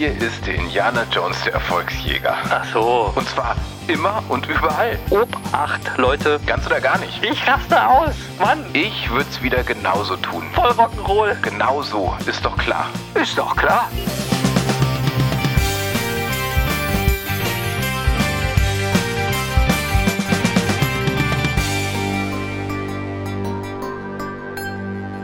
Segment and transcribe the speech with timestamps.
[0.00, 2.34] Hier ist der Indiana Jones der Erfolgsjäger.
[2.48, 3.12] Ach so.
[3.14, 3.54] Und zwar
[3.86, 4.98] immer und überall.
[5.10, 6.40] Obacht, Leute.
[6.46, 7.22] Ganz oder gar nicht.
[7.22, 8.14] Ich raste aus.
[8.38, 8.64] Mann.
[8.72, 10.44] Ich würd's wieder genauso tun.
[10.54, 11.36] Voll Rock'n'Roll.
[11.42, 12.88] Genau so, ist doch klar.
[13.12, 13.90] Ist doch klar.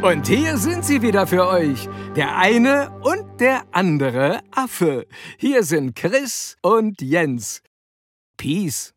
[0.03, 1.89] Und hier sind sie wieder für euch.
[2.15, 5.07] Der eine und der andere Affe.
[5.39, 7.63] Hier sind Chris und Jens.
[8.37, 8.95] Peace.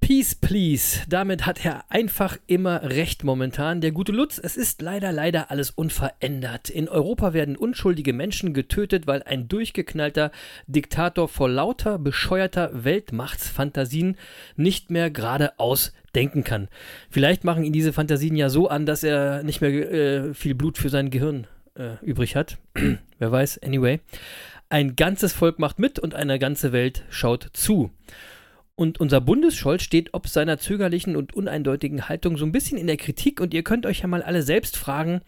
[0.00, 1.00] Peace, please.
[1.08, 3.80] Damit hat er einfach immer recht momentan.
[3.80, 6.70] Der gute Lutz, es ist leider, leider alles unverändert.
[6.70, 10.32] In Europa werden unschuldige Menschen getötet, weil ein durchgeknallter
[10.66, 14.16] Diktator vor lauter bescheuerter Weltmachtsfantasien
[14.56, 16.68] nicht mehr geradeaus denken kann.
[17.10, 20.78] Vielleicht machen ihn diese Fantasien ja so an, dass er nicht mehr äh, viel Blut
[20.78, 22.58] für sein Gehirn äh, übrig hat.
[23.18, 24.00] Wer weiß, anyway.
[24.68, 27.90] Ein ganzes Volk macht mit und eine ganze Welt schaut zu.
[28.74, 32.96] Und unser Bundesscholz steht ob seiner zögerlichen und uneindeutigen Haltung so ein bisschen in der
[32.96, 35.20] Kritik und ihr könnt euch ja mal alle selbst fragen,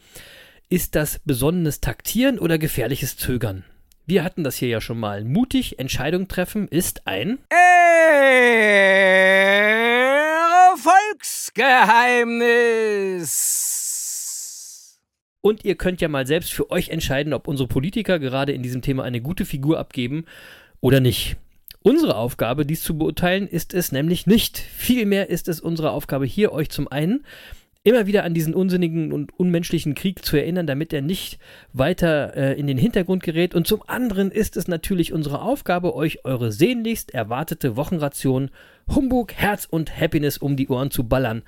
[0.70, 3.64] ist das besonnenes Taktieren oder gefährliches Zögern?
[4.06, 5.24] Wir hatten das hier ja schon mal.
[5.24, 7.38] Mutig Entscheidung treffen ist ein
[10.74, 13.73] Erfolgsgeheimnis.
[15.44, 18.80] Und ihr könnt ja mal selbst für euch entscheiden, ob unsere Politiker gerade in diesem
[18.80, 20.24] Thema eine gute Figur abgeben
[20.80, 21.36] oder nicht.
[21.82, 24.56] Unsere Aufgabe, dies zu beurteilen, ist es nämlich nicht.
[24.56, 27.26] Vielmehr ist es unsere Aufgabe, hier euch zum einen
[27.82, 31.38] immer wieder an diesen unsinnigen und unmenschlichen Krieg zu erinnern, damit er nicht
[31.74, 33.54] weiter äh, in den Hintergrund gerät.
[33.54, 38.50] Und zum anderen ist es natürlich unsere Aufgabe, euch eure sehnlichst erwartete Wochenration
[38.88, 41.42] Humbug, Herz und Happiness um die Ohren zu ballern.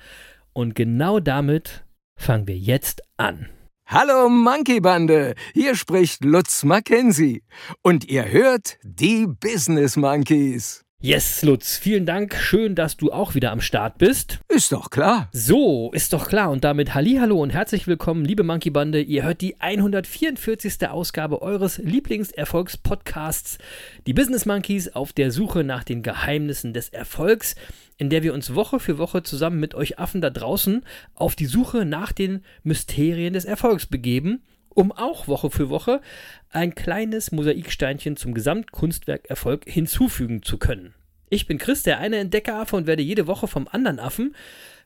[0.53, 1.83] Und genau damit
[2.15, 3.47] fangen wir jetzt an.
[3.89, 7.41] Hallo Monkey Bande, hier spricht Lutz Mackenzie
[7.83, 10.83] und ihr hört die Business Monkeys.
[10.99, 12.33] Yes, Lutz, vielen Dank.
[12.33, 14.39] Schön, dass du auch wieder am Start bist.
[14.47, 15.29] Ist doch klar.
[15.31, 16.49] So, ist doch klar.
[16.49, 18.99] Und damit Hallihallo und herzlich willkommen, liebe Monkey Bande.
[18.99, 20.89] Ihr hört die 144.
[20.89, 23.59] Ausgabe eures Lieblingserfolgspodcasts,
[24.07, 27.53] die Business Monkeys auf der Suche nach den Geheimnissen des Erfolgs,
[27.99, 30.83] in der wir uns Woche für Woche zusammen mit euch Affen da draußen
[31.13, 34.41] auf die Suche nach den Mysterien des Erfolgs begeben
[34.77, 36.01] um auch Woche für Woche
[36.51, 40.93] ein kleines Mosaiksteinchen zum Gesamtkunstwerk Erfolg hinzufügen zu können.
[41.29, 44.35] Ich bin Chris, der eine Entdeckeraffe und werde jede Woche vom anderen Affen,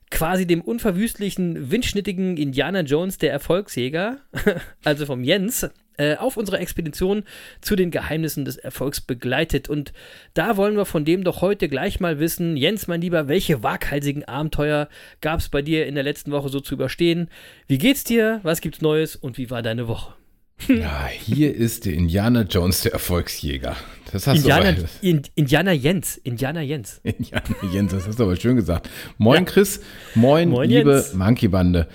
[0.10, 4.20] quasi dem unverwüstlichen, windschnittigen Indiana Jones der Erfolgsjäger,
[4.86, 7.24] also vom Jens, äh, auf unserer Expedition
[7.62, 9.70] zu den Geheimnissen des Erfolgs begleitet.
[9.70, 9.94] Und
[10.34, 14.24] da wollen wir von dem doch heute gleich mal wissen, Jens, mein Lieber, welche waghalsigen
[14.26, 14.90] Abenteuer
[15.22, 17.30] gab es bei dir in der letzten Woche so zu überstehen?
[17.68, 18.40] Wie geht's dir?
[18.44, 19.16] Was gibt's Neues?
[19.16, 20.14] Und wie war deine Woche?
[20.68, 23.76] Ja, hier ist der Indiana Jones, der Erfolgsjäger.
[24.12, 26.18] Das hast Indianer, du in, Indianer Jens.
[26.18, 27.00] Indianer Jens.
[27.04, 28.90] Indianer Jens, das hast du aber schön gesagt.
[29.18, 29.52] Moin ja.
[29.52, 29.82] Chris,
[30.16, 31.06] moin, Moin, liebe.
[31.14, 31.88] Monkey-Bande.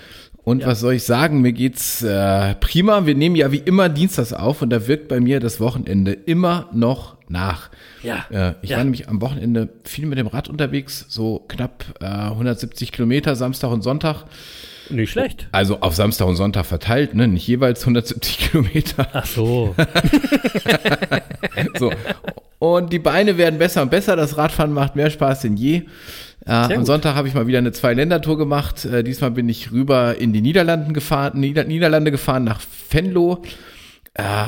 [0.47, 1.41] Und was soll ich sagen?
[1.41, 3.05] Mir geht's äh, prima.
[3.05, 6.69] Wir nehmen ja wie immer Dienstags auf und da wirkt bei mir das Wochenende immer
[6.71, 7.69] noch nach.
[8.01, 8.25] Ja.
[8.29, 8.77] Äh, ich Ja.
[8.77, 13.71] war nämlich am Wochenende viel mit dem Rad unterwegs, so knapp äh, 170 Kilometer Samstag
[13.71, 14.23] und Sonntag.
[14.89, 15.49] Nicht schlecht.
[15.51, 17.27] Also auf Samstag und Sonntag verteilt, ne?
[17.27, 19.05] Nicht jeweils 170 Kilometer.
[19.11, 19.75] Ach so.
[21.77, 21.91] So.
[22.59, 24.15] Und die Beine werden besser und besser.
[24.15, 25.83] Das Radfahren macht mehr Spaß denn je.
[26.45, 26.85] Äh, am.
[26.85, 28.85] Sonntag habe ich mal wieder eine Zwei-Länder-Tour gemacht.
[28.85, 33.43] Äh, diesmal bin ich rüber in die Niederlanden gefahren, Nieder Niederlande gefahren nach Venlo.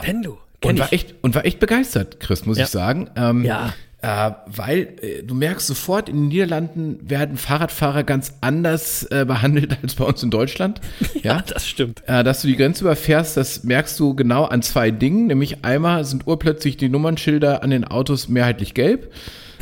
[0.03, 0.39] Venlo.
[0.61, 0.91] Kenn Und war ich.
[0.93, 2.63] echt, und war echt begeistert, Chris, muss Ja.
[2.65, 3.09] ich sagen.
[3.15, 3.73] Ähm, Ja.
[4.01, 9.77] Äh, weil äh, du merkst sofort, in den Niederlanden werden Fahrradfahrer ganz anders äh, behandelt
[9.83, 10.79] als bei uns in Deutschland.
[11.21, 12.01] Ja, das stimmt.
[12.05, 15.27] Äh, dass du die Grenze überfährst, das merkst du genau an zwei Dingen.
[15.27, 19.11] Nämlich einmal sind urplötzlich die Nummernschilder an den Autos mehrheitlich gelb.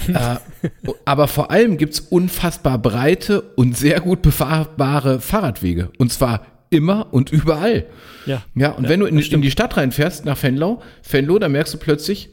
[0.07, 0.36] äh,
[1.06, 5.90] aber vor allem gibt's unfassbar breite und sehr gut befahrbare Fahrradwege.
[5.98, 7.86] Und zwar immer und überall.
[8.28, 8.44] Ja.
[8.54, 11.74] Ja, und Ja, wenn du in, in die Stadt reinfährst, nach Venlo, Venlo, dann merkst
[11.74, 12.30] du plötzlich,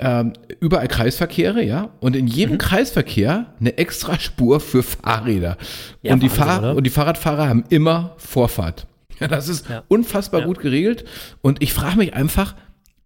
[0.00, 2.58] ähm, überall Kreisverkehre, ja, und in jedem Mhm.
[2.58, 5.56] Kreisverkehr eine extra Spur für Fahrräder.
[6.02, 6.76] Ja, und, die Wahnsinn, Fahr oder?
[6.76, 8.86] und die Fahrradfahrer haben immer Vorfahrt.
[9.20, 9.82] Ja, das ist Ja.
[9.88, 10.46] unfassbar Ja.
[10.46, 11.04] gut geregelt.
[11.42, 12.54] Und ich frage mich einfach,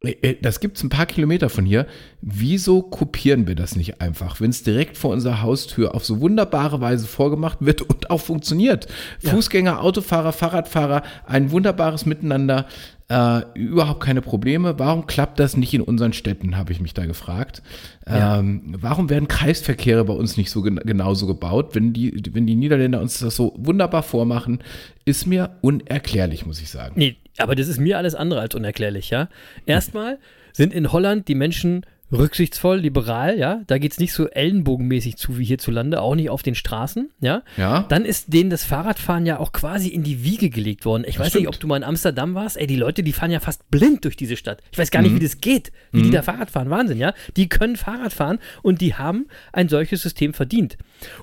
[0.04, 1.86] Äh, Das gibt es ein paar Kilometer von hier.
[2.22, 6.80] Wieso kopieren wir das nicht einfach, wenn es direkt vor unserer Haustür auf so wunderbare
[6.80, 8.88] Weise vorgemacht wird und auch funktioniert?
[9.20, 12.66] Fußgänger, Autofahrer, Fahrradfahrer, ein wunderbares Miteinander,
[13.12, 14.78] äh, überhaupt keine Probleme.
[14.78, 17.62] Warum klappt das nicht in unseren Städten, habe ich mich da gefragt.
[18.06, 21.74] Ähm, warum werden Kreisverkehre bei uns nicht so gen genauso gebaut?
[21.74, 24.60] Wenn die, wenn die Niederländer uns das so wunderbar vormachen,
[25.04, 26.94] ist mir unerklärlich, muss ich sagen.
[26.96, 29.28] Nee, aber das ist mir alles andere als unerklärlich, ja.
[29.66, 30.18] Erstmal
[30.54, 33.62] sind in Holland die Menschen rücksichtsvoll, liberal, ja.
[33.66, 37.42] Da geht es nicht so ellenbogenmäßig zu wie hierzulande, auch nicht auf den Straßen, ja.
[37.56, 37.84] Ja.
[37.88, 41.04] Dann ist denen das Fahrradfahren ja auch quasi in die Wiege gelegt worden.
[41.06, 41.54] Ich Das weiß nicht, stimmt.
[41.56, 42.56] ob du mal in Amsterdam warst.
[42.56, 44.62] Ey, die Leute, die fahren ja fast blind durch diese Stadt.
[44.70, 46.70] Ich weiß gar nicht, wie das geht, wie die da Fahrrad fahren.
[46.70, 47.14] Wahnsinn, ja.
[47.36, 50.76] Die können Fahrrad fahren und die haben ein solches System verdient.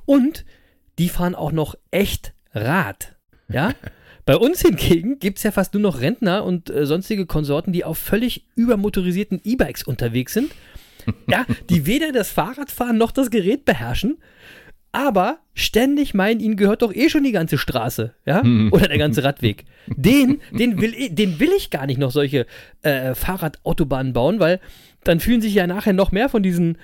[0.06, 0.46] Und
[0.98, 3.16] die fahren auch noch echt Rad,
[3.48, 3.72] ja.
[4.26, 7.84] Bei uns hingegen gibt es ja fast nur noch Rentner und äh, sonstige Konsorten, die
[7.84, 10.52] auf völlig übermotorisierten E-Bikes unterwegs sind.
[11.28, 14.18] Ja, die weder das Fahrradfahren noch das Gerät beherrschen,
[14.92, 18.42] aber ständig meinen, ihnen gehört doch eh schon die ganze Straße, ja?
[18.72, 19.66] Oder der ganze Radweg.
[19.88, 22.46] Den, den will, ich- den will ich gar nicht noch solche
[22.82, 24.60] äh, Fahrradautobahnen bauen, weil
[25.04, 26.78] dann fühlen sich ja nachher noch mehr von diesen,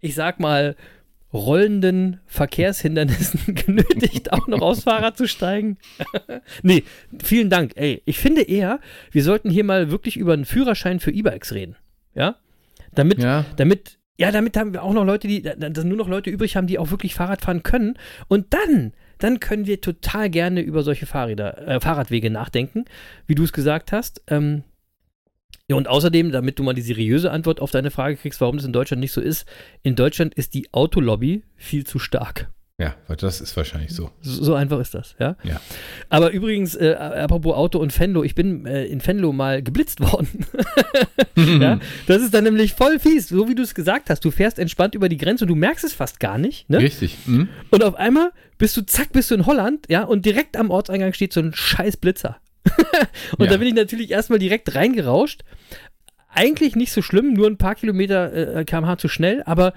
[0.00, 0.74] ich sag mal,
[1.34, 5.78] rollenden Verkehrshindernissen genötigt, auch noch aufs Fahrrad zu steigen.
[6.62, 6.84] nee,
[7.22, 7.72] vielen Dank.
[7.74, 11.76] Ey, ich finde eher, wir sollten hier mal wirklich über einen Führerschein für E-Bikes reden.
[12.14, 12.36] Ja?
[12.94, 13.44] Damit, Ja.
[13.56, 16.66] damit, ja, damit haben wir auch noch Leute, die, dass nur noch Leute übrig haben,
[16.66, 17.98] die auch wirklich Fahrrad fahren können.
[18.28, 22.84] Und dann, dann können wir total gerne über solche Fahrräder, äh, Fahrradwege nachdenken,
[23.26, 24.22] wie du es gesagt hast.
[24.28, 24.64] Ähm,
[25.68, 28.66] ja, und außerdem, damit du mal die seriöse Antwort auf deine Frage kriegst, warum das
[28.66, 29.46] in Deutschland nicht so ist,
[29.82, 32.50] in Deutschland ist die Autolobby viel zu stark.
[32.80, 34.10] Ja, weil das ist wahrscheinlich so.
[34.20, 35.36] So, so einfach ist das, ja.
[35.44, 35.60] Ja.
[36.08, 40.44] Aber übrigens, äh, apropos Auto und Fenlo, ich bin äh, in Fenlo mal geblitzt worden.
[41.36, 41.78] ja,
[42.08, 44.24] das ist dann nämlich voll fies, so wie du es gesagt hast.
[44.24, 46.68] Du fährst entspannt über die Grenze und du merkst es fast gar nicht.
[46.68, 46.78] Ne?
[46.78, 47.16] Richtig.
[47.26, 47.48] Mhm.
[47.70, 51.12] Und auf einmal bist du, zack, bist du in Holland, ja, und direkt am Ortseingang
[51.12, 52.38] steht so ein scheiß Blitzer.
[53.38, 53.52] und Ja.
[53.52, 55.42] da bin ich natürlich erstmal direkt reingerauscht.
[56.28, 59.74] Eigentlich nicht so schlimm, nur ein paar Kilometer äh, kmh zu schnell, aber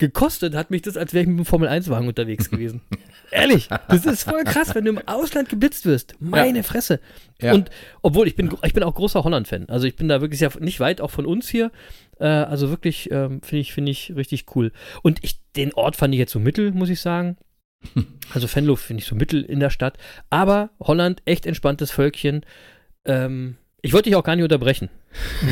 [0.00, 2.80] gekostet hat mich das, als wäre ich mit einem Formel-1-Wagen unterwegs gewesen.
[3.30, 6.16] Ehrlich, das ist voll krass, wenn du im Ausland geblitzt wirst.
[6.18, 6.98] Meine Fresse.
[7.40, 7.52] Ja.
[7.52, 7.70] Und
[8.02, 9.68] obwohl, ich bin, ich bin auch großer Holland-Fan.
[9.68, 11.70] Also ich bin da wirklich sehr, nicht weit auch von uns hier.
[12.18, 14.72] Äh, also wirklich, ähm, finde ich, finde ich richtig cool.
[15.02, 17.36] Und ich, den Ort fand ich jetzt so mittel, muss ich sagen.
[18.32, 19.98] Also Venlo finde ich so mittel in der Stadt.
[20.28, 22.46] Aber Holland, echt entspanntes Völkchen.
[23.04, 24.88] Ähm, ich wollte dich auch gar nicht unterbrechen.
[25.40, 25.48] Hm.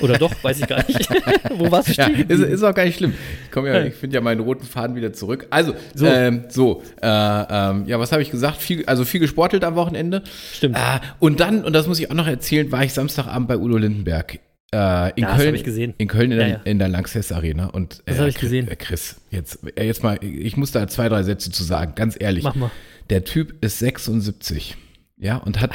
[0.00, 1.08] Oder doch, weiß ich gar nicht.
[1.58, 2.52] Wo warst du Ja, stehen ist, geblieben?
[2.52, 3.14] ist auch gar nicht schlimm.
[3.44, 3.84] Ich komme ja, Ja.
[3.84, 5.46] ich finde ja meinen roten Faden wieder zurück.
[5.50, 6.06] Also, So.
[6.06, 8.56] ähm, so äh, ähm, ja, was habe ich gesagt?
[8.58, 10.22] Viel, also viel gesportelt am Wochenende.
[10.52, 10.76] Stimmt.
[10.76, 13.76] Äh, und dann, und das muss ich auch noch erzählen, war ich Samstagabend bei Udo
[13.76, 14.38] Lindenberg.
[14.74, 15.94] Äh, in Ja, das Köln, ich gesehen.
[15.98, 16.60] In Köln in der, Ja, ja.
[16.64, 17.66] in der Lanxess Arena.
[17.66, 18.68] Und, Das äh, hab ich Chris- gesehen.
[18.68, 22.16] äh, Chris, jetzt, äh, jetzt mal, ich muss da zwei, drei Sätze zu sagen, ganz
[22.18, 22.42] ehrlich.
[22.44, 22.70] Mach mal.
[23.10, 24.76] Der Typ ist 76,
[25.22, 25.70] ja, und hat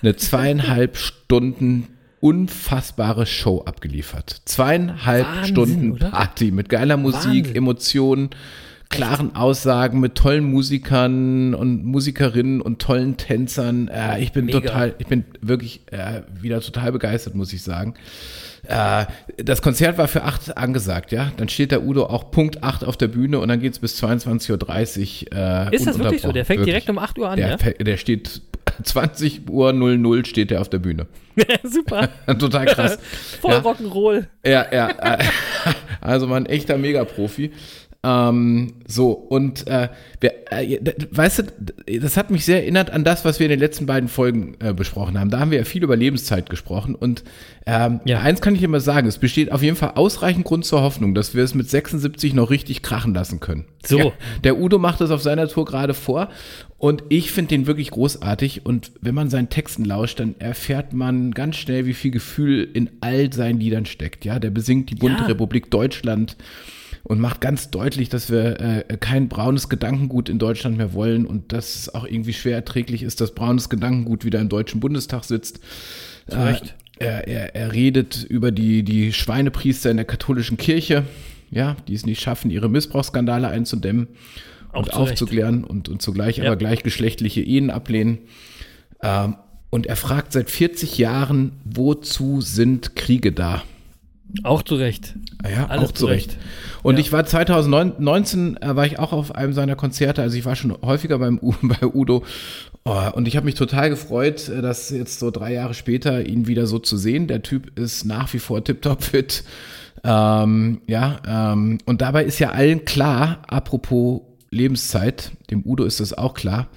[0.00, 1.88] eine zweieinhalb Stunden
[2.20, 4.40] unfassbare Show abgeliefert.
[4.46, 6.10] Zweieinhalb Wahnsinn, Stunden oder?
[6.10, 7.56] Party mit geiler Musik, Wahnsinn.
[7.56, 8.30] Emotionen,
[8.88, 13.88] klaren Aussagen, mit tollen Musikern und Musikerinnen und tollen Tänzern.
[13.88, 14.60] Äh, ich bin Mega.
[14.60, 17.94] total, ich bin wirklich äh, wieder total begeistert, muss ich sagen.
[18.68, 19.06] Äh,
[19.42, 21.30] das Konzert war für acht angesagt, ja.
[21.36, 24.50] Dann steht der Udo auch Punkt acht auf der Bühne und dann geht's bis 22.30
[25.32, 25.38] Uhr.
[25.72, 26.32] Äh, Ist das wirklich so?
[26.32, 26.64] Der fängt ununterbrochen.
[26.66, 27.56] direkt um 8 Uhr an, Der, ja?
[27.84, 28.40] der steht
[28.82, 31.06] 20 Uhr 00 steht der auf der Bühne.
[31.62, 32.08] Super.
[32.38, 32.98] Total krass.
[33.40, 33.58] Voll Ja.
[33.60, 34.26] Rock'n'Roll.
[34.44, 34.88] Ja, ja.
[36.00, 37.52] Also mal ein echter Megaprofi.
[38.08, 39.88] Ähm, so, und äh,
[40.20, 40.78] wer, äh,
[41.10, 44.08] weißt du, das hat mich sehr erinnert an das, was wir in den letzten beiden
[44.08, 45.30] Folgen äh, besprochen haben.
[45.30, 46.94] Da haben wir ja viel über Lebenszeit gesprochen.
[46.94, 47.24] Und
[47.66, 48.20] ähm, Ja.
[48.20, 51.34] eins kann ich immer sagen, es besteht auf jeden Fall ausreichend Grund zur Hoffnung, dass
[51.34, 53.64] wir es mit 76 noch richtig krachen lassen können.
[53.84, 53.98] So.
[53.98, 54.12] Ja,
[54.44, 56.28] der Udo macht das auf seiner Tour gerade vor
[56.78, 61.32] und ich finde den wirklich großartig und wenn man seinen Texten lauscht, dann erfährt man
[61.32, 64.24] ganz schnell, wie viel Gefühl in all seinen Liedern steckt.
[64.24, 65.26] Ja, der besingt die bunte Ja.
[65.28, 66.36] Republik Deutschland
[67.08, 71.52] und macht ganz deutlich, dass wir äh, kein braunes Gedankengut in Deutschland mehr wollen und
[71.52, 75.60] dass es auch irgendwie schwer erträglich ist, dass braunes Gedankengut wieder im Deutschen Bundestag sitzt.
[76.28, 76.74] Zu Recht.
[76.98, 81.04] Äh, er, er, er redet über die, die Schweinepriester in der katholischen Kirche,
[81.50, 84.08] ja, die es nicht schaffen, ihre Missbrauchsskandale einzudämmen
[84.72, 84.96] Auch und Recht.
[84.96, 86.46] aufzuklären und, und zugleich Ja.
[86.46, 88.18] aber gleichgeschlechtliche Ehen ablehnen.
[89.00, 89.36] Ähm,
[89.70, 93.62] und er fragt seit 40 Jahren, wozu sind Kriege da?
[94.42, 95.14] Auch zu Recht.
[95.44, 96.32] Ja, Alles auch zu Recht.
[96.32, 96.44] zurecht.
[96.82, 97.00] Und Ja.
[97.00, 100.76] ich war 2019, äh, war ich auch auf einem seiner Konzerte, also ich war schon
[100.82, 102.24] häufiger beim U bei Udo
[102.84, 106.46] oh, und ich habe mich total gefreut, äh, dass jetzt so drei Jahre später ihn
[106.46, 107.26] wieder so zu sehen.
[107.28, 109.44] Der Typ ist nach wie vor tiptop fit.
[110.04, 116.12] Ähm, ja, ähm, und dabei ist ja allen klar, apropos Lebenszeit, dem Udo ist das
[116.16, 116.68] auch klar,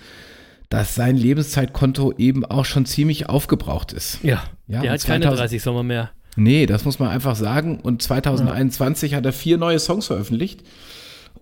[0.70, 4.24] dass sein Lebenszeitkonto eben auch schon ziemlich aufgebraucht ist.
[4.24, 4.44] Ja.
[4.68, 6.12] Ja, Der hat keine 2000 30 Sommer mehr.
[6.40, 7.80] Nee, das muss man einfach sagen.
[7.82, 10.64] Und 2021 hat er vier neue Songs veröffentlicht.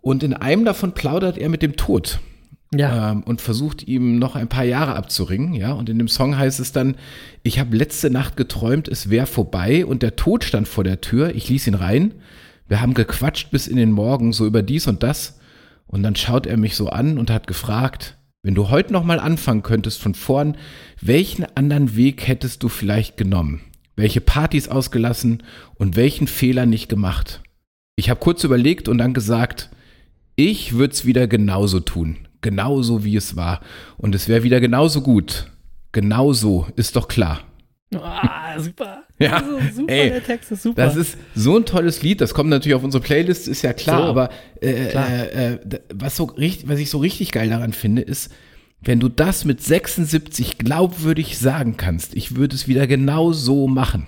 [0.01, 2.19] Und in einem davon plaudert er mit dem Tod.
[2.73, 3.11] Ja.
[3.11, 5.71] Ähm, und versucht ihm noch ein paar Jahre abzuringen, ja.
[5.71, 6.95] Und in dem Song heißt es dann,
[7.43, 11.33] ich habe letzte Nacht geträumt, es wäre vorbei und der Tod stand vor der Tür.
[11.35, 12.15] Ich ließ ihn rein.
[12.67, 15.39] Wir haben gequatscht bis in den Morgen, so über dies und das.
[15.85, 19.19] Und dann schaut er mich so an und hat gefragt, wenn du heute noch mal
[19.19, 20.57] anfangen könntest von vorn,
[21.01, 23.61] welchen anderen Weg hättest du vielleicht genommen?
[23.97, 25.43] Welche Partys ausgelassen
[25.75, 27.41] und welchen Fehler nicht gemacht?
[27.95, 29.69] Ich habe kurz überlegt und dann gesagt,
[30.35, 32.17] ich würde es wieder genauso tun.
[32.41, 33.59] Genauso wie es war.
[33.97, 35.51] Und es wäre wieder genauso gut.
[35.91, 37.41] Genauso, ist doch klar.
[37.95, 39.03] Ah, super.
[39.19, 40.79] Ja, Also, super, ey, der Text ist super.
[40.79, 44.03] Das ist so ein tolles Lied, das kommt natürlich auf unsere Playlist, ist ja klar,
[44.03, 44.29] So, aber
[44.61, 45.09] äh, klar.
[45.09, 45.59] Äh, äh,
[45.91, 48.31] was, so was ich so richtig geil daran finde, ist,
[48.81, 54.07] wenn du das mit 76 glaubwürdig sagen kannst, ich würde es wieder genau so machen.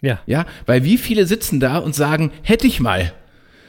[0.00, 0.20] ja.
[0.26, 3.12] Ja, weil wie viele sitzen da und sagen, hätte ich mal.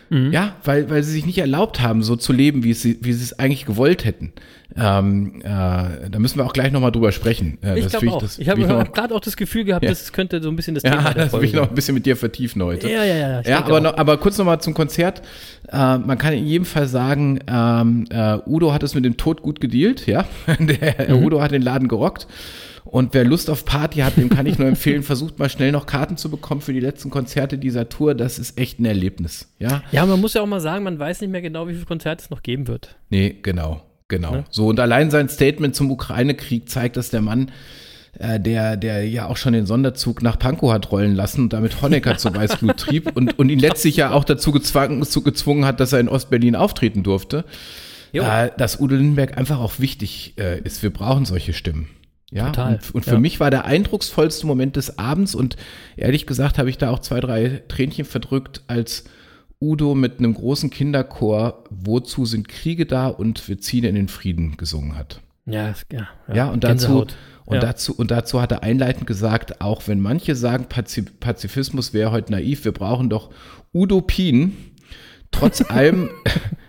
[0.09, 0.31] Mhm.
[0.31, 3.23] Ja, weil, weil sie sich nicht erlaubt haben, so zu leben, wie sie, wie sie
[3.23, 4.33] es eigentlich gewollt hätten.
[4.75, 7.57] Ähm, äh, da müssen wir auch gleich nochmal drüber sprechen.
[7.63, 8.23] Äh, Ich glaube auch.
[8.37, 9.89] Ich habe hab gerade auch das Gefühl gehabt, Ja.
[9.89, 12.05] das könnte so ein bisschen das Thema ja, das will ich noch ein bisschen mit
[12.05, 12.89] dir vertiefen heute.
[12.89, 13.41] Ja, ja, ja.
[13.41, 15.21] Ja, aber, noch, aber kurz nochmal zum Konzert.
[15.71, 19.41] Äh, man kann in jedem Fall sagen, ähm, äh, Udo hat es mit dem Tod
[19.41, 20.25] gut gedealt, ja.
[20.59, 21.25] Der Mhm.
[21.25, 22.27] Udo hat den Laden gerockt.
[22.85, 25.85] Und wer Lust auf Party hat, dem kann ich nur empfehlen, versucht mal schnell noch
[25.85, 28.15] Karten zu bekommen für die letzten Konzerte dieser Tour.
[28.15, 29.83] Das ist echt ein Erlebnis, ja.
[29.91, 32.23] Ja, man muss ja auch mal sagen, man weiß nicht mehr genau, wie viele Konzerte
[32.23, 32.95] es noch geben wird.
[33.09, 34.31] Nee, genau, genau.
[34.31, 34.43] Ne?
[34.49, 37.51] So, und allein sein Statement zum Ukraine-Krieg zeigt, dass der Mann,
[38.17, 41.81] äh, der, der ja auch schon den Sonderzug nach Pankow hat rollen lassen und damit
[41.81, 45.79] Honecker zur Weißglut trieb und, und ihn letztlich ja auch dazu gezwungen, zu, gezwungen hat,
[45.79, 47.45] dass er in Ostberlin auftreten durfte,
[48.11, 50.83] äh, dass Udo Lindenberg einfach auch wichtig äh, ist.
[50.83, 51.87] Wir brauchen solche Stimmen.
[52.31, 53.19] Ja, Total, und, und für ja.
[53.19, 55.55] mich war der eindrucksvollste Moment des Abends und
[55.97, 59.05] ehrlich gesagt habe ich da auch zwei, drei Tränchen verdrückt, als
[59.61, 64.55] Udo mit einem großen Kinderchor Wozu sind Kriege da und wir ziehen in den Frieden
[64.57, 65.21] gesungen hat.
[65.45, 66.07] Ja, ja.
[66.33, 67.15] Ja, und dazu, Gänsehaut.
[67.45, 67.61] und, Ja.
[67.61, 72.31] dazu, und dazu hat er einleitend gesagt, auch wenn manche sagen, Pazif Pazifismus wäre heute
[72.31, 73.31] naiv, wir brauchen doch
[73.73, 74.55] Udopien.
[75.31, 76.09] Trotz allem,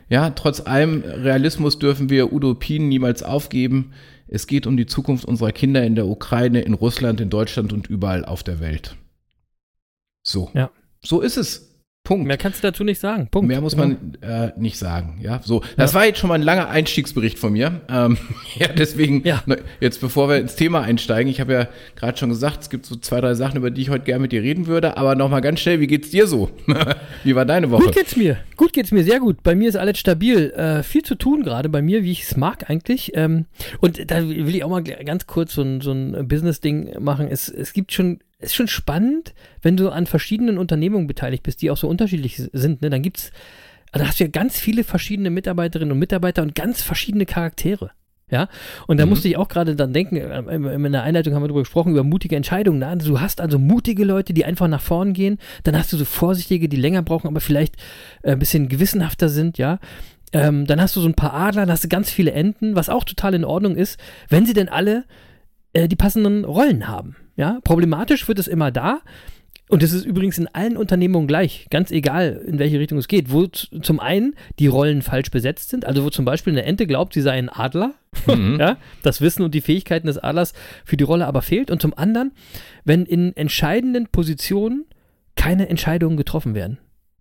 [0.09, 3.93] ja, trotz allem Realismus dürfen wir Utopien niemals aufgeben.
[4.27, 7.89] Es geht um die Zukunft unserer Kinder in der Ukraine, in Russland, in Deutschland und
[7.89, 8.97] überall auf der Welt.
[10.23, 10.51] So.
[10.55, 10.71] Ja.
[11.03, 11.70] So ist es.
[12.03, 12.27] Punkt.
[12.27, 13.29] Mehr kannst du dazu nicht sagen.
[13.31, 13.47] Punkt.
[13.47, 15.41] Mehr muss man äh, nicht sagen, ja.
[15.45, 17.83] So, das war jetzt schon mal ein langer Einstiegsbericht von mir.
[17.89, 18.17] Ähm,
[18.57, 19.43] ja, deswegen, Ja.
[19.47, 22.87] ne, jetzt bevor wir ins Thema einsteigen, ich habe ja gerade schon gesagt, es gibt
[22.87, 25.41] so zwei, drei Sachen, über die ich heute gerne mit dir reden würde, aber nochmal
[25.43, 26.51] ganz schnell, wie geht's dir so?
[27.25, 27.85] wie war deine Woche?
[27.85, 28.39] Gut geht's mir.
[28.57, 29.43] Gut geht's mir, sehr gut.
[29.43, 30.51] Bei mir ist alles stabil.
[30.53, 33.13] Äh, viel zu tun gerade bei mir, wie ich es mag eigentlich.
[33.15, 33.45] Ähm,
[33.81, 37.29] und da will ich auch mal ganz kurz so ein, so ein Business-Ding machen.
[37.31, 41.71] Es, es gibt schon, ist schon spannend, wenn du an verschiedenen Unternehmungen beteiligt bist, die
[41.71, 42.83] auch so unterschiedlich sind.
[42.83, 42.91] Ne?
[42.91, 43.31] Dann gibt's,
[43.93, 47.91] also da hast du ja ganz viele verschiedene Mitarbeiterinnen und Mitarbeiter und ganz verschiedene Charaktere.
[48.33, 48.49] Ja,
[48.87, 49.11] und da Mhm.
[49.11, 52.05] musste ich auch gerade dann denken, äh, in der Einleitung haben wir darüber gesprochen, über
[52.05, 52.81] mutige Entscheidungen.
[52.85, 56.05] Also du hast also mutige Leute, die einfach nach vorn gehen, dann hast du so
[56.05, 57.75] vorsichtige, die länger brauchen, aber vielleicht
[58.23, 59.81] äh, ein bisschen gewissenhafter sind, ja.
[60.33, 62.89] Ähm, dann hast du so ein paar Adler, dann hast du ganz viele Enten, was
[62.89, 65.07] auch total in Ordnung ist, wenn sie denn alle
[65.73, 67.17] äh, die passenden Rollen haben.
[67.37, 69.01] Ja, problematisch wird es immer da.
[69.69, 73.31] Und das ist übrigens in allen Unternehmungen gleich, ganz egal, in welche Richtung es geht.
[73.31, 77.15] Wo zum einen die Rollen falsch besetzt sind, also wo zum Beispiel eine Ente glaubt,
[77.15, 77.95] sie sei ein Adler,
[78.27, 78.57] Mhm.
[78.61, 80.53] ja, das Wissen und die Fähigkeiten des Adlers
[80.85, 81.71] für die Rolle aber fehlt.
[81.71, 82.33] Und zum anderen,
[82.85, 84.85] wenn in entscheidenden Positionen
[85.37, 86.79] keine Entscheidungen getroffen werden.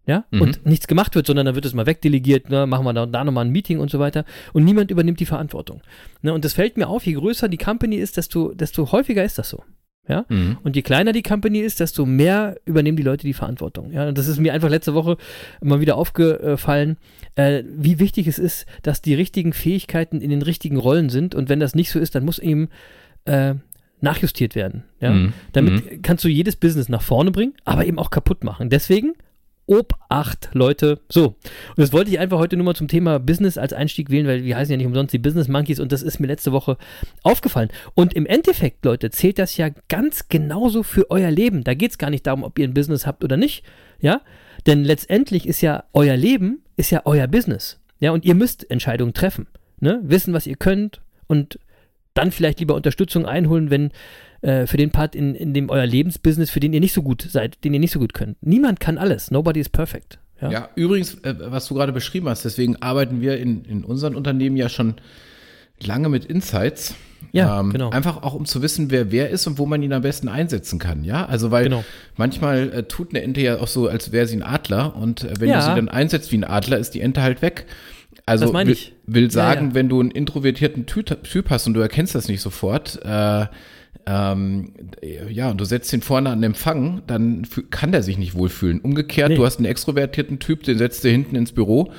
[0.10, 0.42] Ja, Mhm.
[0.42, 3.24] und nichts gemacht wird, sondern dann wird es mal wegdelegiert, ne, machen wir da, da
[3.24, 5.82] nochmal ein Meeting und so weiter und niemand übernimmt die Verantwortung.
[6.24, 9.38] Ne, und das fällt mir auf, je größer die Company ist, desto, desto häufiger ist
[9.38, 9.64] das so.
[10.08, 10.58] Ja, Mhm.
[10.64, 13.92] und je kleiner die Company ist, desto mehr übernehmen die Leute die Verantwortung.
[13.92, 15.18] Ja, und das ist mir einfach letzte Woche
[15.62, 16.98] mal wieder aufgefallen,
[17.36, 21.36] äh, wie wichtig es ist, dass die richtigen Fähigkeiten in den richtigen Rollen sind.
[21.36, 22.70] Und wenn das nicht so ist, dann muss eben
[23.26, 23.54] äh,
[24.02, 24.86] nachjustiert werden.
[25.00, 25.12] Ja?
[25.12, 25.34] Mhm.
[25.52, 28.72] Damit kannst du jedes Business nach vorne bringen, aber eben auch kaputt machen.
[28.72, 29.14] Deswegen
[29.70, 31.00] Obacht, Leute.
[31.10, 34.26] So, und das wollte ich einfach heute nur mal zum Thema Business als Einstieg wählen,
[34.26, 36.78] weil wir heißen ja nicht umsonst die Business Monkeys und das ist mir letzte Woche
[37.22, 37.70] aufgefallen.
[37.94, 41.64] Und im Endeffekt, Leute, zählt das ja ganz genauso für euer Leben.
[41.64, 43.64] Da geht es gar nicht darum, ob ihr ein Business habt oder nicht.
[44.02, 44.22] Ja,
[44.66, 47.80] denn letztendlich ist ja euer Leben, ist ja euer Business.
[48.00, 49.46] Ja, und ihr müsst Entscheidungen treffen.
[49.80, 50.00] Ne?
[50.04, 51.60] Wissen, was ihr könnt und
[52.16, 53.92] dann vielleicht lieber Unterstützung einholen, wenn
[54.42, 57.22] äh, für den Part in, in dem euer Lebensbusiness, für den ihr nicht so gut
[57.30, 58.38] seid, den ihr nicht so gut könnt.
[58.42, 59.32] Niemand kann alles.
[59.32, 60.20] Nobody is perfect.
[60.42, 64.16] Ja, Ja, übrigens, äh, was du gerade beschrieben hast, deswegen arbeiten wir in, in unseren
[64.16, 64.96] Unternehmen ja schon
[65.82, 66.96] lange mit Insights.
[67.32, 67.90] Ja, genau.
[67.92, 70.80] Einfach auch, um zu wissen, wer wer ist und wo man ihn am besten einsetzen
[70.80, 71.26] kann, ja?
[71.26, 71.84] Also, weil Genau.
[72.16, 75.34] manchmal äh, tut eine Ente ja auch so, als wäre sie ein Adler und äh,
[75.40, 75.60] wenn Ja.
[75.60, 77.66] du sie dann einsetzt wie ein Adler, ist die Ente halt weg.
[78.26, 78.94] Also Das meine will, ich.
[79.06, 79.74] will Ja, sagen, ja.
[79.76, 83.46] wenn du einen introvertierten Typ, typ hast und du erkennst das nicht sofort, äh,
[84.06, 84.74] ähm,
[85.30, 88.80] ja, und du setzt ihn vorne an den Empfang, dann kann der sich nicht wohlfühlen.
[88.82, 89.36] Umgekehrt, Nee.
[89.36, 91.92] du hast einen extrovertierten Typ, den setzt du hinten ins Büro,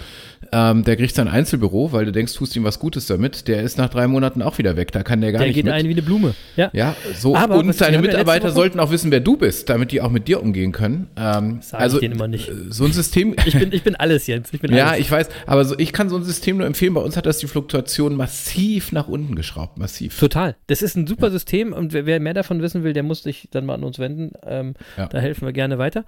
[0.53, 3.47] ähm, der kriegt sein Einzelbüro, weil du denkst, tust ihm was Gutes damit.
[3.49, 5.65] Der ist nach drei Monaten auch wieder weg, da kann der gar Der nicht geht
[5.67, 5.75] mit.
[5.75, 6.35] ein wie eine Blume.
[6.57, 7.37] Ja, ja, so.
[7.37, 10.11] Aber und deine ja Mitarbeiter Woche- sollten auch wissen, wer du bist, damit die auch
[10.11, 11.09] mit dir umgehen können.
[11.17, 12.49] Ähm, Sag ich denen immer nicht.
[12.49, 13.35] äh, So ein System.
[13.47, 14.53] Ich bin, ich bin alles, Jens.
[14.53, 15.01] Ich bin ja, alles.
[15.01, 16.95] ich weiß, aber so, ich kann so ein System nur empfehlen.
[16.95, 20.19] Bei uns hat das die Fluktuation massiv nach unten geschraubt, massiv.
[20.19, 20.57] Total.
[20.69, 23.49] Das ist ein super System und wer, wer mehr davon wissen will, der muss sich
[23.51, 24.33] dann mal an uns wenden.
[24.47, 25.07] Ähm, Ja.
[25.07, 26.05] Da helfen wir gerne weiter.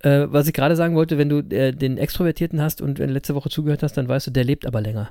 [0.00, 3.14] Äh, was ich gerade sagen wollte, wenn du äh, den Extrovertierten hast und wenn du
[3.14, 5.10] letzte Woche zugehört hast, dann weißt du, der lebt aber länger.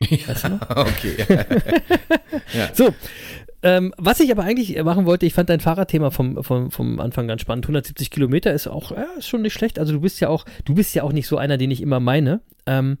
[0.00, 0.58] Weißt du?
[0.70, 1.16] Okay.
[2.74, 2.94] So,
[3.62, 7.28] ähm, was ich aber eigentlich machen wollte, ich fand dein Fahrradthema vom, vom, vom Anfang
[7.28, 7.66] ganz spannend.
[7.66, 9.78] 170 Kilometer ist auch, ja, ist schon nicht schlecht.
[9.78, 12.00] Also du bist ja auch, du bist ja auch nicht so einer, den ich immer
[12.00, 12.40] meine.
[12.66, 12.98] Ähm,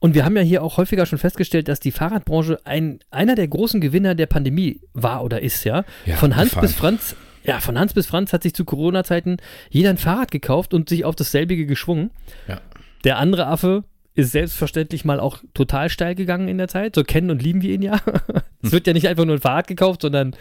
[0.00, 3.46] und wir haben ja hier auch häufiger schon festgestellt, dass die Fahrradbranche ein, einer der
[3.46, 5.84] großen Gewinner der Pandemie war oder ist, ja.
[6.06, 9.36] Ja, von Hans bis Franz, ja, von Hans bis Franz hat sich zu Corona-Zeiten
[9.70, 12.10] jeder ein Fahrrad gekauft und sich auf dasselbige geschwungen.
[12.48, 12.60] Ja.
[13.04, 13.84] Der andere Affe
[14.14, 16.94] ist selbstverständlich mal auch total steil gegangen in der Zeit.
[16.94, 18.00] So kennen und lieben wir ihn ja.
[18.62, 20.34] es wird ja nicht einfach nur ein Fahrrad gekauft, sondern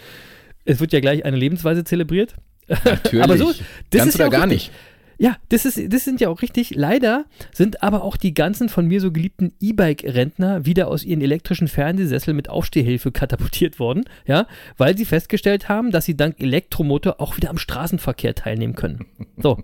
[0.63, 2.35] es wird ja gleich eine Lebensweise zelebriert.
[2.67, 3.23] Natürlich.
[3.23, 3.59] Aber so, das
[3.91, 4.69] Ganz ist ja oder auch gar richtig.
[4.69, 4.79] nicht.
[5.23, 6.75] Ja, das, ist, das sind ja auch richtig.
[6.75, 11.69] Leider sind aber auch die ganzen von mir so geliebten E-Bike-Rentner wieder aus ihren elektrischen
[11.69, 17.37] Fernsehsessel mit Aufstehhilfe katapultiert worden, ja, weil sie festgestellt haben, dass sie dank Elektromotor auch
[17.37, 19.05] wieder am Straßenverkehr teilnehmen können.
[19.41, 19.63] So,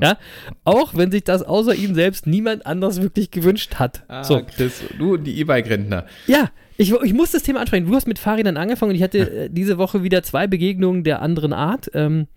[0.00, 0.18] ja,
[0.62, 4.04] auch wenn sich das außer ihnen selbst niemand anders wirklich gewünscht hat.
[4.06, 6.06] Ah, so, Chris, du und die E-Bike-Rentner.
[6.28, 7.86] ja, ich, ich muss das Thema ansprechen.
[7.86, 11.22] Du hast mit Fahrrädern angefangen und ich hatte äh, diese Woche wieder zwei Begegnungen der
[11.22, 11.90] anderen Art.
[11.92, 12.28] Ähm,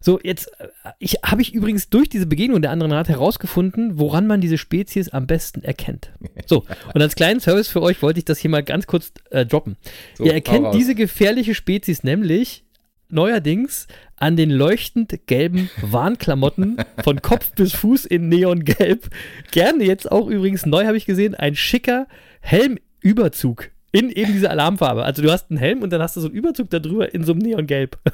[0.00, 4.26] so, jetzt äh, ich, habe ich übrigens durch diese Begegnung der anderen Art herausgefunden, woran
[4.26, 6.12] man diese Spezies am besten erkennt.
[6.48, 9.44] So, und als kleinen Service für euch wollte ich das hier mal ganz kurz äh,
[9.44, 9.76] droppen.
[10.14, 12.64] So, Ihr erkennt diese gefährliche Spezies nämlich
[13.08, 19.10] neuerdings an den leuchtend gelben Warnklamotten von Kopf bis Fuß in Neongelb.
[19.50, 22.06] Gerne jetzt auch übrigens neu habe ich gesehen, ein schicker
[22.40, 25.04] Helmüberzug in eben dieser Alarmfarbe.
[25.04, 27.32] Also du hast einen Helm und dann hast du so einen Überzug darüber in so
[27.32, 27.98] einem Neongelb.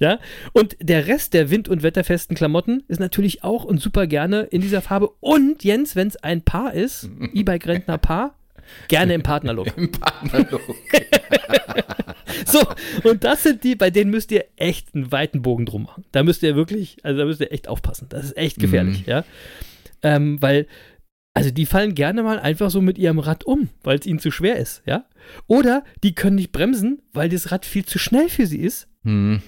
[0.00, 0.18] Ja,
[0.52, 4.60] und der Rest der wind- und wetterfesten Klamotten ist natürlich auch und super gerne in
[4.60, 5.10] dieser Farbe.
[5.20, 8.34] Und Jens, wenn es ein Paar ist, E-Bike-Rentner Paar,
[8.88, 9.76] gerne im Partnerlook.
[9.76, 10.62] Im Partnerlook.
[12.46, 12.60] So,
[13.04, 16.04] und das sind die, bei denen müsst ihr echt einen weiten Bogen drum machen.
[16.12, 18.06] Da müsst ihr wirklich, also da müsst ihr echt aufpassen.
[18.08, 19.24] Das ist echt gefährlich, ja.
[20.02, 20.66] Ähm, weil,
[21.34, 24.30] also die fallen gerne mal einfach so mit ihrem Rad um, weil es ihnen zu
[24.30, 25.04] schwer ist, ja.
[25.46, 28.88] Oder die können nicht bremsen, weil das Rad viel zu schnell für sie ist.
[29.04, 29.42] Hm.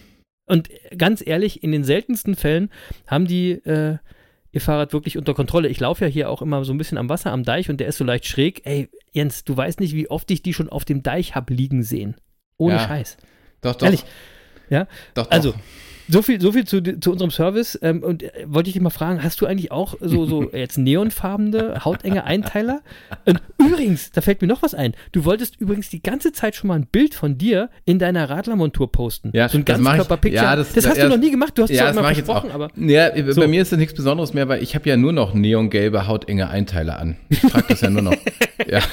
[0.47, 2.71] Und ganz ehrlich, in den seltensten Fällen
[3.07, 3.99] haben die äh,
[4.53, 5.69] ihr Fahrrad wirklich unter Kontrolle.
[5.69, 7.89] Ich laufe ja hier auch immer so ein bisschen am Wasser, am Deich und der
[7.89, 8.61] ist so leicht schräg.
[8.65, 11.83] Ey, Jens, du weißt nicht, wie oft ich die schon auf dem Deich hab liegen
[11.83, 12.17] sehen.
[12.59, 12.87] Ohne Ja.
[12.87, 13.17] Scheiß.
[13.63, 13.87] Doch, doch.
[13.87, 14.05] Ehrlich.
[14.69, 15.31] Ja, Doch, doch.
[15.31, 15.55] also,
[16.13, 17.79] so viel, so viel zu, zu unserem Service.
[17.83, 20.79] Ähm, und äh, wollte ich dich mal fragen, hast du eigentlich auch so, so jetzt
[20.79, 22.81] neonfarbene, hautenge Einteiler?
[23.25, 24.95] Und übrigens, da fällt mir noch was ein.
[25.13, 28.93] Du wolltest übrigens die ganze Zeit schon mal ein Bild von dir in deiner Radlermontur
[28.93, 29.31] posten.
[29.33, 30.45] Ja, so ein Ganzkörper-Picture.
[30.45, 32.05] ja, das, das- hast ja, du noch nie gemacht, du hast es ja, das immer
[32.15, 32.69] versprochen, aber.
[32.77, 33.41] Ja, So.
[33.41, 36.49] bei mir ist das nichts Besonderes mehr, weil ich habe ja nur noch neongelbe, hautenge
[36.51, 37.17] Einteiler an.
[37.29, 38.17] Ich trage das ja nur noch.
[38.69, 38.81] ja.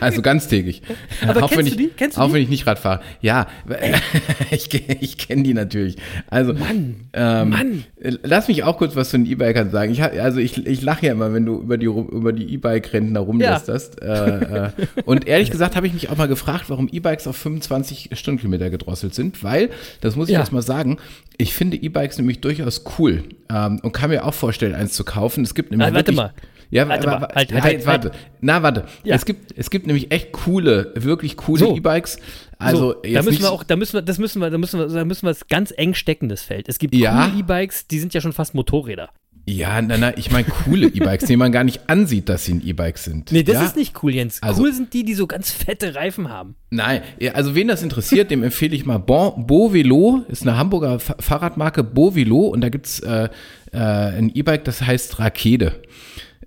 [0.00, 0.82] Also ganztägig.
[1.26, 1.96] Aber auch kennst wenn du ich, die?
[1.96, 2.34] Kennst du auch die?
[2.34, 3.00] wenn ich nicht Rad fahre.
[3.20, 3.48] Ja,
[4.52, 5.96] ich, ich kenne die natürlich.
[6.28, 7.84] Also, Mann, ähm, Mann.
[8.00, 9.92] äh, Lass mich auch kurz was zu den E-Bikern sagen.
[9.92, 14.02] Ich, also ich, ich lache ja immer, wenn du über die, über die E-Bike-Rentner rumlästerst.
[14.02, 14.70] Äh, äh,
[15.04, 19.14] und ehrlich gesagt habe ich mich auch mal gefragt, warum E-Bikes auf 25 Stundenkilometer gedrosselt
[19.14, 19.70] sind, weil,
[20.00, 20.40] das muss ich Ja.
[20.40, 20.98] erst mal sagen,
[21.36, 25.44] ich finde E-Bikes nämlich durchaus cool ähm, und kann mir auch vorstellen, eins zu kaufen.
[25.44, 26.32] Es gibt nämlich Ah, warte wirklich, mal.
[26.70, 28.10] Ja, Warte wa- Halt, halt, halt, warte.
[28.42, 28.84] Na, warte.
[29.02, 29.14] Ja.
[29.14, 31.74] Es, gibt, es gibt nämlich echt coole, wirklich coole So.
[31.74, 32.18] E-Bikes.
[32.58, 34.80] Also so, da jetzt müssen wir auch, da müssen wir, das müssen wir, da müssen
[34.80, 36.68] wir, da müssen wir es ganz eng stecken, das Feld.
[36.68, 37.26] Es gibt Ja.
[37.28, 39.10] coole E-Bikes, die sind ja schon fast Motorräder.
[39.46, 42.66] Ja, na, na, ich meine coole E-Bikes, denen man gar nicht ansieht, dass sie ein
[42.66, 43.32] E-Bike sind.
[43.32, 43.64] Nee, das ja?
[43.64, 44.42] ist nicht cool, Jens.
[44.42, 46.56] Also- cool sind die, die so ganz fette Reifen haben.
[46.70, 47.00] Nein,
[47.32, 51.82] also wen das interessiert, dem empfehle ich mal bon, Bovelo, ist eine Hamburger Fa- Fahrradmarke
[51.84, 53.28] Bovelo und da gibt's äh,
[53.72, 55.80] äh, ein E-Bike, das heißt Rakete.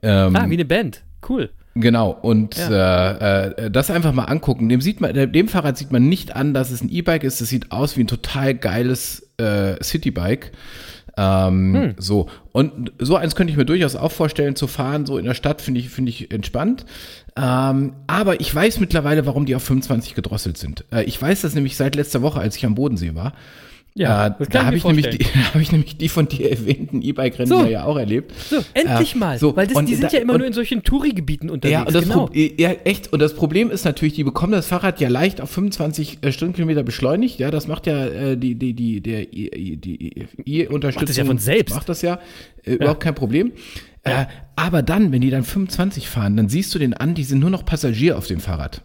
[0.04, 1.04] Ähm, Ah, wie eine Band.
[1.28, 1.50] Cool.
[1.74, 4.68] Genau, und äh, äh, das einfach mal angucken.
[4.68, 7.40] Dem, sieht man, dem Fahrrad sieht man nicht an, dass es ein E-Bike ist.
[7.40, 10.52] Es sieht aus wie ein total geiles äh, Citybike.
[11.18, 15.06] Ähm, So, und so eins könnte ich mir durchaus auch vorstellen zu fahren.
[15.06, 16.86] So in der Stadt finde ich, finde ich entspannt.
[17.38, 20.84] Ähm, aber ich weiß mittlerweile, warum die auf 25 gedrosselt sind.
[20.92, 23.34] Äh, ich weiß das nämlich seit letzter Woche, als ich am Bodensee war.
[23.94, 25.24] Ja, äh, da habe ich, nämlich die,
[25.54, 27.66] hab ich nämlich die von dir erwähnten E-Bike-Rennen So.
[27.66, 28.32] ja auch erlebt.
[28.50, 29.38] So, endlich Äh, mal.
[29.38, 31.74] so, weil das, und die sind da- ja immer und- nur in solchen Touri-Gebieten unterwegs.
[31.74, 32.28] ja, und das genau.
[32.28, 33.12] Pro- ja, echt.
[33.12, 36.84] Und das Problem ist natürlich, die bekommen das Fahrrad ja leicht auf 25 äh, Stundenkilometer
[36.84, 37.38] beschleunigt.
[37.40, 41.02] Ja, das macht ja äh, die, die, die, der, I- die E-Unterstützung.
[41.02, 41.76] Macht das ja von selbst.
[41.76, 42.20] Macht das ja,
[42.64, 43.52] äh, überhaupt kein Problem.
[44.04, 44.26] Äh,
[44.56, 47.50] aber dann, wenn die dann 25 fahren, dann siehst du den an, die sind nur
[47.50, 48.82] noch Passagier auf dem Fahrrad.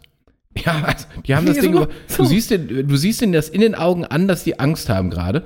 [0.64, 3.48] Ja, also, die haben das Ding so, über, du siehst den, du siehst den das
[3.48, 5.44] in den Augen an, dass die Angst haben gerade.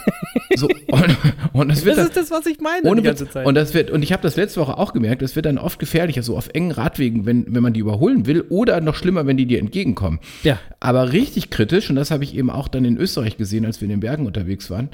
[0.56, 1.16] so, und,
[1.52, 3.28] und das wird das dann, ist das, was ich meine ohne die ganze.
[3.28, 3.46] Zeit.
[3.46, 5.78] Und das wird, und ich habe das letzte Woche auch gemerkt, das wird dann oft
[5.78, 9.36] gefährlicher, so auf engen Radwegen, wenn, wenn man die überholen will, oder noch schlimmer, wenn
[9.36, 10.20] die dir entgegenkommen.
[10.42, 10.58] Ja.
[10.80, 13.86] Aber richtig kritisch, und das habe ich eben auch dann in Österreich gesehen, als wir
[13.86, 14.90] in den Bergen unterwegs waren,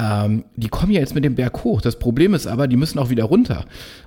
[0.00, 1.80] ähm, die kommen ja jetzt mit dem Berg hoch.
[1.82, 3.64] Das Problem ist aber, die müssen auch wieder runter.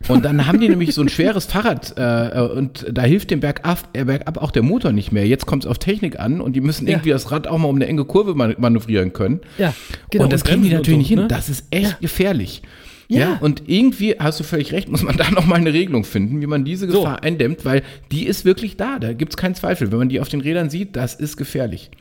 [0.08, 3.90] Und dann haben die nämlich so ein schweres Fahrrad äh, und da hilft dem Bergab,
[3.94, 5.28] äh, Bergab auch der Motor nicht mehr.
[5.28, 6.94] Jetzt kommt es auf Technik an und die müssen Ja.
[6.94, 9.42] irgendwie das Rad auch mal um eine enge Kurve man manövrieren können.
[9.58, 9.74] Ja,
[10.10, 11.22] genau, Und das kriegen die natürlich nicht so, hin.
[11.24, 11.28] ne?
[11.28, 12.62] Das ist echt gefährlich.
[13.10, 13.20] Ja.
[13.20, 13.38] Ja.
[13.42, 16.64] und irgendwie, hast du völlig recht, muss man da nochmal eine Regelung finden, wie man
[16.66, 17.02] diese So.
[17.02, 18.98] Gefahr eindämmt, weil die ist wirklich da.
[18.98, 19.92] Da gibt es keinen Zweifel.
[19.92, 21.92] Wenn man die auf den Rädern sieht, das ist gefährlich.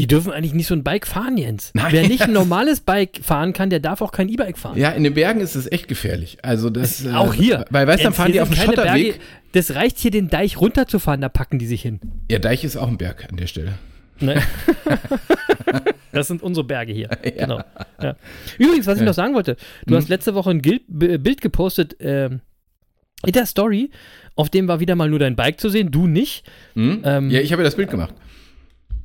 [0.00, 1.70] Die dürfen eigentlich nicht so ein Bike fahren, Jens.
[1.74, 1.86] Nein.
[1.90, 4.78] Wer nicht ein normales Bike fahren kann, der darf auch kein E-Bike fahren.
[4.78, 6.38] Ja, in den Bergen ist es echt gefährlich.
[6.42, 7.64] Also das äh, Auch hier.
[7.70, 9.04] Weil weißt du, dann fahren die auf dem Schotterweg.
[9.12, 9.14] Berge.
[9.52, 12.00] Das reicht hier, den Deich runterzufahren, da packen die sich hin.
[12.30, 13.74] Ja, Deich ist auch ein Berg an der Stelle.
[14.20, 14.40] Ne?
[16.12, 17.08] das sind unsere Berge hier.
[17.08, 17.60] Genau.
[18.02, 18.16] Ja.
[18.58, 22.40] Übrigens, was ich noch sagen wollte, du hast letzte Woche ein B- Bild gepostet ähm,
[23.24, 23.90] in der Story,
[24.34, 26.46] auf dem war wieder mal nur dein Bike zu sehen, du nicht.
[26.74, 27.02] Hm?
[27.04, 28.14] Ähm, ja, ich habe ja das Bild gemacht.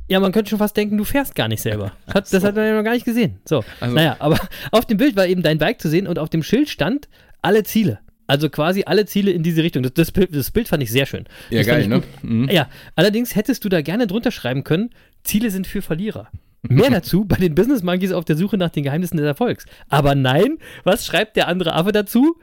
[0.08, 1.92] Ja, man könnte schon fast denken, du fährst gar nicht selber.
[2.14, 3.40] Hat, Das hat man ja noch gar nicht gesehen.
[3.46, 4.40] So, Also- naja, aber
[4.72, 7.08] auf dem Bild war eben dein Bike zu sehen und auf dem Schild stand
[7.42, 8.00] alle Ziele.
[8.28, 9.84] Also quasi alle Ziele in diese Richtung.
[9.84, 11.26] Das, das, Bild, das Bild fand ich sehr schön.
[11.52, 12.02] Ja, Das geil, ne?
[12.24, 12.50] Mhm.
[12.50, 14.90] Ja, allerdings hättest du da gerne drunter schreiben können,
[15.24, 16.30] Ziele sind für Verlierer.
[16.64, 19.66] Mehr dazu bei den Business Monkeys auf der Suche nach den Geheimnissen des Erfolgs.
[19.90, 22.38] Aber nein, was schreibt der andere Affe dazu?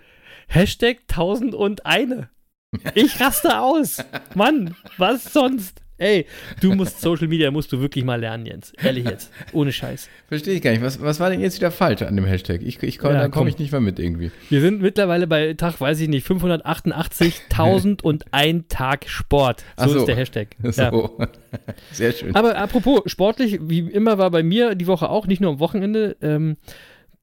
[0.48, 2.26] Hashtag 1001.
[2.94, 4.02] Ich raste aus.
[4.34, 5.81] Mann, was sonst?
[6.02, 6.26] Ey,
[6.60, 8.72] du musst Social Media, musst du wirklich mal lernen, Jens.
[8.82, 9.30] Ehrlich jetzt.
[9.52, 10.08] Ohne Scheiß.
[10.26, 10.82] Verstehe ich gar nicht.
[10.82, 12.60] Was, was war denn jetzt wieder falsch an dem Hashtag?
[12.62, 13.32] Ich, ich, komm, Ja, da komm.
[13.32, 14.32] komme ich nicht mehr mit irgendwie.
[14.50, 19.64] Wir sind mittlerweile bei Tag, weiß ich nicht, 588.000 und ein Tag Sport.
[19.76, 19.98] So, so.
[20.00, 20.48] ist der Hashtag.
[20.62, 20.90] Ja.
[20.90, 21.18] So.
[21.92, 22.34] Sehr schön.
[22.34, 26.16] Aber apropos sportlich, wie immer war bei mir die Woche auch, nicht nur am Wochenende,
[26.22, 26.56] ähm,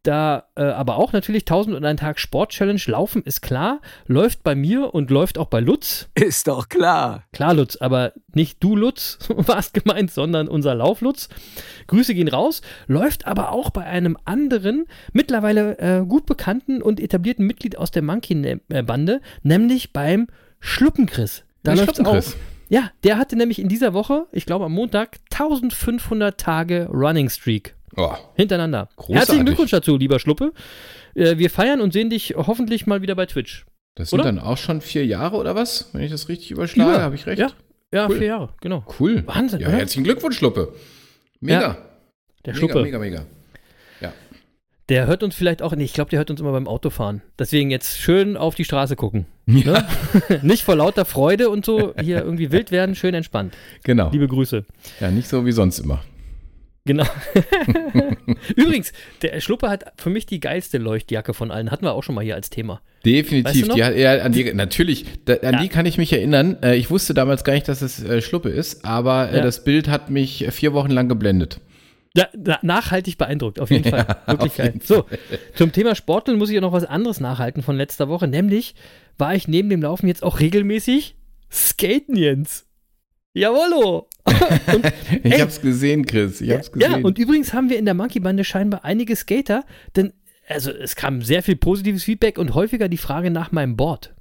[0.03, 2.79] da äh, aber auch natürlich 1000 und ein Tag Sport-Challenge.
[2.85, 6.09] Laufen ist klar, läuft bei mir und läuft auch bei Lutz.
[6.15, 7.23] Ist doch klar.
[7.33, 11.29] Klar, Lutz, aber nicht du, Lutz, warst gemeint, sondern unser Lauflutz.
[11.87, 12.61] Grüße gehen raus.
[12.87, 18.01] Läuft aber auch bei einem anderen, mittlerweile äh, gut bekannten und etablierten Mitglied aus der
[18.01, 20.27] Monkey-Bande, nämlich beim
[20.59, 21.43] Schluppenchris.
[21.63, 22.23] Da Der läuft's auch.
[22.69, 27.75] Ja, der hatte nämlich in dieser Woche, ich glaube am Montag, 1500 Tage Running Streak
[27.95, 28.89] Oh, hintereinander.
[28.95, 29.15] Großartig.
[29.15, 30.53] Herzlichen Glückwunsch dazu, lieber Schluppe.
[31.15, 33.65] Äh, wir feiern und sehen dich hoffentlich mal wieder bei Twitch.
[33.95, 34.31] das sind Oder?
[34.31, 35.89] dann auch schon vier Jahre oder was?
[35.93, 37.01] Wenn ich das richtig überschlage, Ja.
[37.01, 37.39] habe ich recht?
[37.39, 37.49] Ja,
[37.93, 38.17] ja Cool.
[38.17, 38.83] vier Jahre, genau.
[38.99, 39.23] Cool.
[39.27, 39.77] Wahnsinn, Ja, oder?
[39.77, 40.73] herzlichen Glückwunsch, Schluppe.
[41.41, 41.61] Mega.
[41.61, 41.67] Ja,
[42.45, 42.81] Der mega, Schluppe.
[42.83, 43.25] mega, mega.
[44.89, 47.21] Der hört uns vielleicht auch, nee, ich glaube, der hört uns immer beim Autofahren.
[47.37, 49.27] Deswegen jetzt schön auf die Straße gucken.
[49.45, 49.85] Ne?
[50.41, 53.55] Nicht vor lauter Freude und so hier irgendwie wild werden, schön entspannt.
[53.83, 54.09] Genau.
[54.09, 54.65] Liebe Grüße.
[54.99, 56.01] Ja, nicht so wie sonst immer.
[56.85, 57.05] Genau.
[58.55, 61.71] Übrigens, der Schluppe hat für mich die geilste Leuchtjacke von allen.
[61.71, 62.81] Hatten wir auch schon mal hier als Thema.
[63.05, 63.45] Definitiv.
[63.63, 65.59] Weißt du die hat, ja, an die, natürlich, da, an Ja.
[65.61, 66.57] die kann ich mich erinnern.
[66.63, 69.43] Äh, ich wusste damals gar nicht, dass es äh, Schluppe ist, aber äh, Ja.
[69.43, 71.59] das Bild hat mich vier Wochen lang geblendet.
[72.15, 74.05] Ja, na, nachhaltig beeindruckt, auf jeden Fall.
[74.25, 74.73] Wirklich auf geil.
[74.83, 75.05] So,
[75.55, 78.73] zum Thema Sporteln muss ich auch noch was anderes nachhalten von letzter Woche, nämlich
[79.17, 81.15] war ich neben dem Laufen jetzt auch regelmäßig
[81.51, 82.65] skaten, Jens.
[83.33, 84.07] Jawollo!
[85.23, 85.39] Ich Ey.
[85.39, 86.39] hab's gesehen, Chris.
[86.41, 86.91] Ich hab's gesehen.
[86.91, 89.65] ja, und übrigens haben wir in der Monkey-Bande scheinbar einige Skater,
[89.95, 90.13] denn
[90.47, 94.15] also es kam sehr viel positives Feedback und häufiger die Frage nach meinem Board.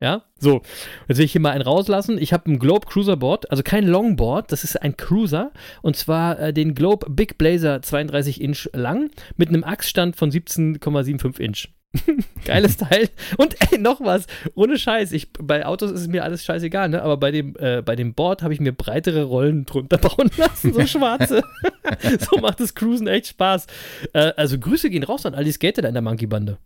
[0.00, 0.60] Ja, so.
[1.08, 2.18] Jetzt will ich hier mal einen rauslassen.
[2.18, 5.52] Ich habe ein Globe Cruiser Board, also kein Longboard, das ist ein Cruiser.
[5.80, 11.40] Und zwar äh, den Globe Big Blazer 32 Inch lang mit einem Achsstand von 17,75
[11.40, 11.68] Inch.
[12.44, 13.08] Geiles Teil.
[13.36, 14.26] Und ey, noch was.
[14.54, 15.12] Ohne Scheiß.
[15.12, 17.02] Ich, bei Autos ist es mir alles scheißegal, ne?
[17.02, 20.72] Aber bei dem, äh, bei dem Board habe ich mir breitere Rollen drunter bauen lassen,
[20.72, 21.42] so schwarze.
[22.30, 23.66] so macht das Cruisen echt Spaß.
[24.12, 26.58] Äh, also Grüße gehen raus an all die Skater da in der Monkey-Bande.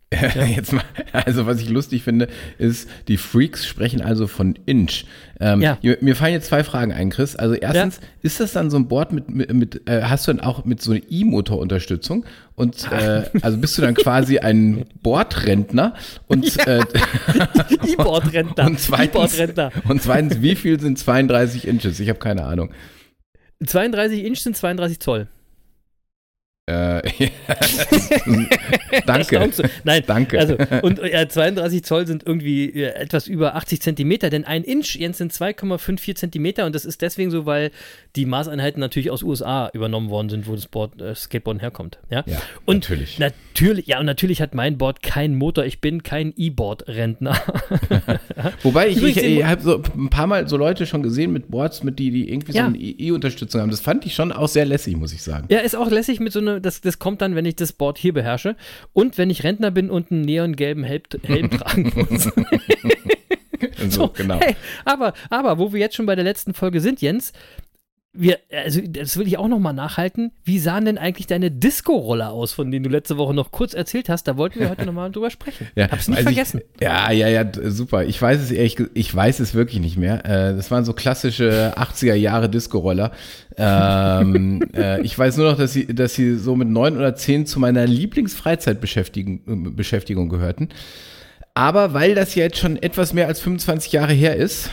[0.55, 5.05] Jetzt mal, also was ich lustig finde, ist, die Freaks sprechen also von Inch.
[5.39, 5.79] Ähm, Ja.
[5.83, 7.37] mir- fallen jetzt zwei Fragen ein, Chris.
[7.37, 10.41] Also erstens, ist das dann so ein Board mit, mit, mit äh, hast du dann
[10.45, 12.25] auch mit so einer E-Motor-Unterstützung?
[12.61, 15.95] Und äh, also bist du dann quasi ein Bordrentner?
[16.27, 16.81] Und, äh,
[17.87, 18.67] E-Board-Rentner.
[18.67, 19.73] und, zweitens, E-Board-Rentner.
[19.89, 21.99] und zweitens, wie viel sind 32 Inches?
[22.01, 22.71] Ich habe keine Ahnung.
[23.65, 25.29] 32 Inch sind 32 Zoll.
[26.71, 27.03] Äh,
[29.07, 29.51] danke.
[29.85, 30.39] Nein, Danke.
[30.39, 34.95] Also, und äh, 32 Zoll sind irgendwie äh, etwas über 80 Zentimeter, denn ein Inch,
[34.97, 37.71] Jens, sind 2,54 Zentimeter und das ist deswegen so, weil
[38.17, 41.99] die Maßeinheiten natürlich aus USA übernommen worden sind, wo das Board, äh, Skateboard herkommt.
[42.11, 43.19] Ja, Ja, und natürlich.
[43.19, 45.65] Natürlich, ja, und natürlich hat mein Board keinen Motor.
[45.65, 47.37] Ich bin kein E-Board-Rentner.
[48.63, 51.83] Wobei ich, ich, ich habe so ein paar Mal so Leute schon gesehen mit Boards,
[51.83, 52.63] mit die, die irgendwie Ja.
[52.63, 53.71] so eine E-Unterstützung haben.
[53.71, 55.47] Das fand ich schon auch sehr lässig, muss ich sagen.
[55.51, 57.99] Ja, ist auch lässig mit so einer, das, das kommt dann, wenn ich das Board
[57.99, 58.57] hier beherrsche
[58.93, 62.31] und wenn ich Rentner bin und einen neongelben Helm, Helm tragen muss.
[63.89, 64.39] So, genau.
[64.41, 67.33] Hey, aber, aber, wo wir jetzt schon bei der letzten Folge sind, Jens,
[68.13, 70.33] wir, also das will ich auch noch mal nachhalten.
[70.43, 74.09] Wie sahen denn eigentlich deine Disco-Roller aus, von denen du letzte Woche noch kurz erzählt
[74.09, 74.25] hast?
[74.25, 75.69] Da wollten wir heute noch mal drüber sprechen.
[75.77, 76.61] Ja, Hab's nicht vergessen.
[76.75, 78.05] Ich, ja, ja, ja, super.
[78.05, 80.25] Ich weiß es ehrlich, ich weiß es wirklich nicht mehr.
[80.25, 83.13] Äh, das waren so klassische 80er Jahre Disco-Roller.
[83.57, 87.47] Ähm, äh, ich weiß nur noch, dass sie, dass sie so mit neun oder zehn
[87.47, 90.71] zu meiner Lieblingsfreizeitbeschäftigung äh, Beschäftigung gehörten.
[91.55, 94.71] Aber weil das ja jetzt schon etwas mehr als 25 Jahre her ist,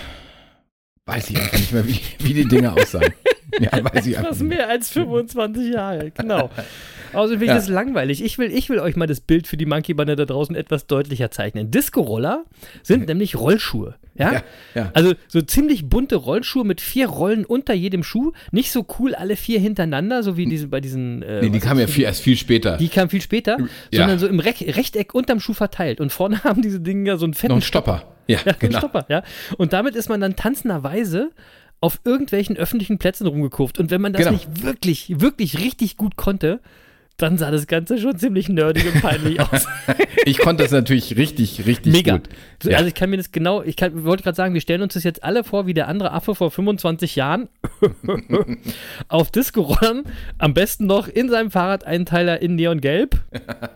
[1.08, 3.14] weiß ich einfach nicht mehr, wie, wie die Dinge aussahen.
[3.60, 6.50] Ja, weiß ich einfach Etwas mehr als 25 Jahre, genau.
[7.14, 7.56] Außerdem finde ich Ja.
[7.56, 8.22] das langweilig.
[8.22, 11.32] Ich will, ich will euch mal das Bild für die Monkey-Bande da draußen etwas deutlicher
[11.32, 11.72] zeichnen.
[11.72, 12.44] Disco-Roller
[12.84, 13.96] sind nämlich Rollschuhe.
[14.16, 14.34] Ja?
[14.34, 14.44] Ja,
[14.76, 14.92] ja.
[14.94, 18.34] Also so ziemlich bunte Rollschuhe mit vier Rollen unter jedem Schuh.
[18.52, 21.22] Nicht so cool alle vier hintereinander, so wie diese bei diesen.
[21.24, 22.76] Äh, Nee, die kamen ja viel, erst viel später.
[22.76, 23.58] Die kam viel später,
[23.92, 24.02] Ja.
[24.02, 26.02] sondern so im Reck Rechteck unterm Schuh verteilt.
[26.02, 28.04] Und vorne haben diese Dinge so einen fetten Noch ein Stopper.
[28.28, 28.80] Ja, ja, genau.
[28.80, 29.24] Stopper, ja.
[29.58, 31.32] Und damit ist man dann tanzenderweise
[31.80, 33.80] auf irgendwelchen öffentlichen Plätzen rumgekurft.
[33.80, 34.32] Und wenn man das Genau.
[34.34, 36.60] nicht wirklich, wirklich richtig gut konnte,
[37.18, 39.68] dann sah das Ganze schon ziemlich nerdig und peinlich aus.
[40.26, 42.18] Ich konnte das natürlich richtig, richtig Mega.
[42.18, 42.30] gut.
[42.62, 42.78] So, Ja.
[42.78, 45.04] Also ich kann mir das genau, ich kann, wollte gerade sagen, wir stellen uns das
[45.04, 47.50] jetzt alle vor, wie der andere Affe vor 25 Jahren
[49.08, 50.04] auf Disco-Rollern,
[50.38, 53.20] am besten noch in seinem Fahrradeinteiler in Neongelb.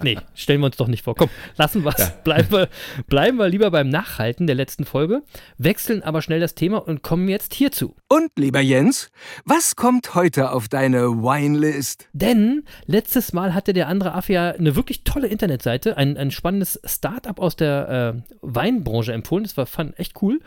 [0.04, 1.16] Nee, stellen wir uns doch nicht vor.
[1.16, 2.12] Komm, lassen wir es.
[2.24, 2.70] Bleiben, wir,
[3.08, 5.24] bleiben wir lieber beim Nachhalten der letzten Folge,
[5.58, 7.96] wechseln aber schnell das Thema und kommen jetzt hierzu.
[8.08, 9.10] Und lieber Jens,
[9.46, 12.08] was kommt heute auf deine Winelist?
[12.14, 16.80] Denn letztes Mal hatte der andere Affe ja eine wirklich tolle Internetseite, ein, ein spannendes
[16.86, 19.44] Startup aus der äh, Weinbranche empfohlen.
[19.44, 20.40] Das war fand echt cool.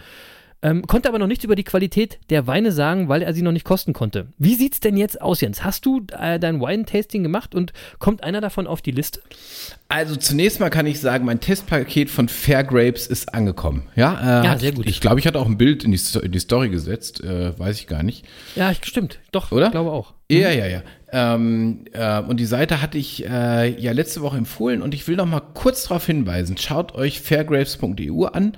[0.65, 3.53] Ähm, konnte aber noch nichts über die Qualität der Weine sagen, weil er sie noch
[3.53, 4.29] nicht kosten konnte.
[4.39, 5.63] Wie sieht's denn jetzt aus, Jens?
[5.63, 9.21] Hast du äh, dein Wine-Tasting gemacht und kommt einer davon auf die Liste?
[9.89, 13.89] Also zunächst mal kann ich sagen, mein Testpaket von Fair Grapes ist angekommen.
[13.95, 14.87] Ja, äh, Ja, sehr gut.
[14.87, 17.79] Ich glaube, ich hatte auch ein Bild in die, in die Story gesetzt, äh, weiß
[17.79, 18.25] ich gar nicht.
[18.57, 19.19] Ja, ich- stimmt.
[19.33, 19.67] Doch, Oder?
[19.67, 20.15] ich glaube auch.
[20.31, 20.83] Ja, ja, ja.
[21.13, 25.17] Ähm, äh, und die Seite hatte ich äh, ja letzte Woche empfohlen und ich will
[25.17, 26.57] noch mal kurz darauf hinweisen.
[26.57, 28.57] Schaut euch fairgrapes.eu an.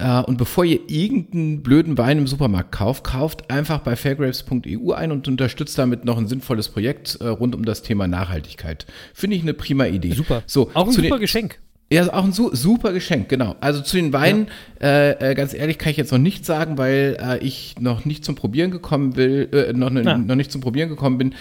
[0.00, 5.12] Äh, und bevor ihr irgendeinen blöden Wein im Supermarkt kauft, kauft einfach bei fairgrapes.eu ein
[5.12, 8.86] und unterstützt damit noch ein sinnvolles Projekt äh, rund um das Thema Nachhaltigkeit.
[9.14, 10.12] Finde ich eine prima Idee.
[10.12, 10.42] Super.
[10.46, 11.58] So, Auch ein super Geschenk.
[11.92, 13.56] ja, ist auch ein su super Geschenk, genau.
[13.60, 14.48] Also zu den Weinen,
[14.80, 18.24] äh, äh, ganz ehrlich, kann ich jetzt noch nichts sagen, weil äh, ich noch nicht
[18.24, 21.34] zum Probieren gekommen will, äh, noch, ne, noch nicht zum Probieren gekommen bin.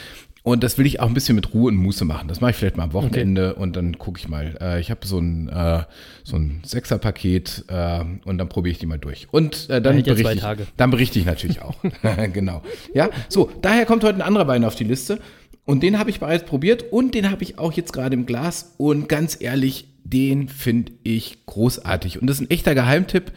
[0.43, 2.27] Und das will ich auch ein bisschen mit Ruhe und Muße machen.
[2.27, 4.57] Das mache ich vielleicht mal am Wochenende und dann gucke ich mal.
[4.61, 5.83] Äh, ich habe so ein, äh,
[6.23, 9.27] so ein Sechserpaket äh, und dann probiere ich die mal durch.
[9.31, 11.75] Und äh, dann, ja berichte ich, dann berichte ich natürlich auch.
[12.33, 12.61] genau.
[12.93, 15.19] Ja, so, daher kommt heute ein anderer Wein auf die Liste.
[15.65, 18.73] Und den habe ich bereits probiert und den habe ich auch jetzt gerade im Glas.
[18.77, 22.19] Und ganz ehrlich, den finde ich großartig.
[22.19, 23.31] Und das ist ein echter Geheimtipp.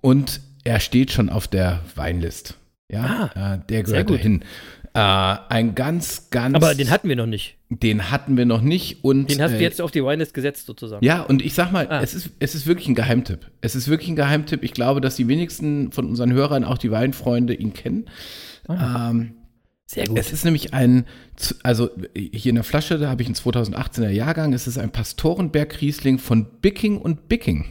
[0.00, 2.54] Und er steht schon auf der Weinlist.
[2.90, 4.44] Ja, äh, der gehört dahin.
[4.94, 6.54] Äh, ein ganz, ganz.
[6.54, 7.56] Aber den hatten wir noch nicht.
[7.68, 9.02] den hatten wir noch nicht.
[9.02, 11.04] Und, Den hast äh, du jetzt auf die Winelist gesetzt, sozusagen.
[11.04, 12.00] ja, und ich sag mal, Ah.
[12.00, 13.50] es, ist, es ist wirklich ein Geheimtipp.
[13.60, 14.62] Es ist wirklich ein Geheimtipp.
[14.62, 18.04] Ich glaube, dass die wenigsten von unseren Hörern, auch die Weinfreunde, ihn kennen.
[18.68, 19.34] Ähm,
[19.86, 20.16] Sehr gut.
[20.16, 21.06] es ist nämlich ein,
[21.64, 25.80] also hier in der Flasche, da habe ich einen 2018er Jahrgang, es ist ein Pastorenberg
[25.80, 27.64] Riesling von Bicking und Bicking.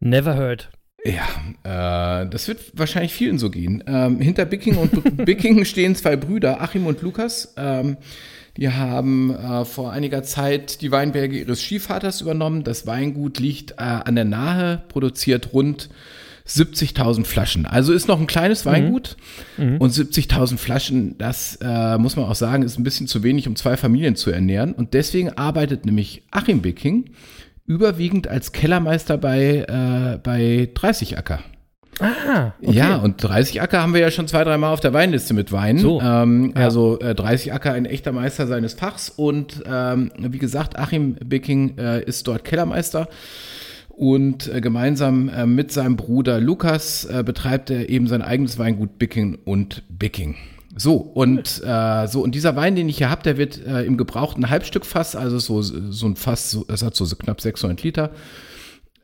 [0.00, 0.68] Never heard.
[1.04, 3.82] Ja, äh, das wird wahrscheinlich vielen so gehen.
[3.86, 7.54] Ähm, hinter Bicking und Bicking stehen zwei Brüder, Achim und Lukas.
[7.56, 7.96] Ähm,
[8.56, 12.62] die haben äh, vor einiger Zeit die Weinberge ihres Stiefvaters übernommen.
[12.64, 15.88] Das Weingut liegt äh, an der Nahe, produziert rund
[16.46, 17.66] 70.000 Flaschen.
[17.66, 19.16] Also ist noch ein kleines Weingut
[19.58, 19.76] Mhm.
[19.78, 23.54] und 70.000 Flaschen, das äh, muss man auch sagen, ist ein bisschen zu wenig, um
[23.56, 24.72] zwei Familien zu ernähren.
[24.72, 27.10] Und deswegen arbeitet nämlich Achim Bicking
[27.72, 31.40] überwiegend als Kellermeister bei, äh, bei 30 Acker.
[32.00, 32.76] Ah, okay.
[32.76, 35.78] Ja, und 30 Acker haben wir ja schon zwei, dreimal auf der Weinliste mit Wein.
[35.78, 36.00] So.
[36.00, 36.64] Ähm, Ja.
[36.64, 41.76] Also äh, 30 Acker ein echter Meister seines Fachs und ähm, wie gesagt, Achim Bicking
[41.78, 43.08] äh, ist dort Kellermeister.
[43.88, 48.98] Und äh, gemeinsam äh, mit seinem Bruder Lukas äh, betreibt er eben sein eigenes Weingut
[48.98, 50.36] Bicking und Bicking.
[50.74, 53.96] So, und äh, so, und dieser Wein, den ich hier habe, der wird äh, im
[53.96, 58.10] gebrauchten Halbstückfass, also so, so ein Fass, so, das hat so, so knapp 600 Liter.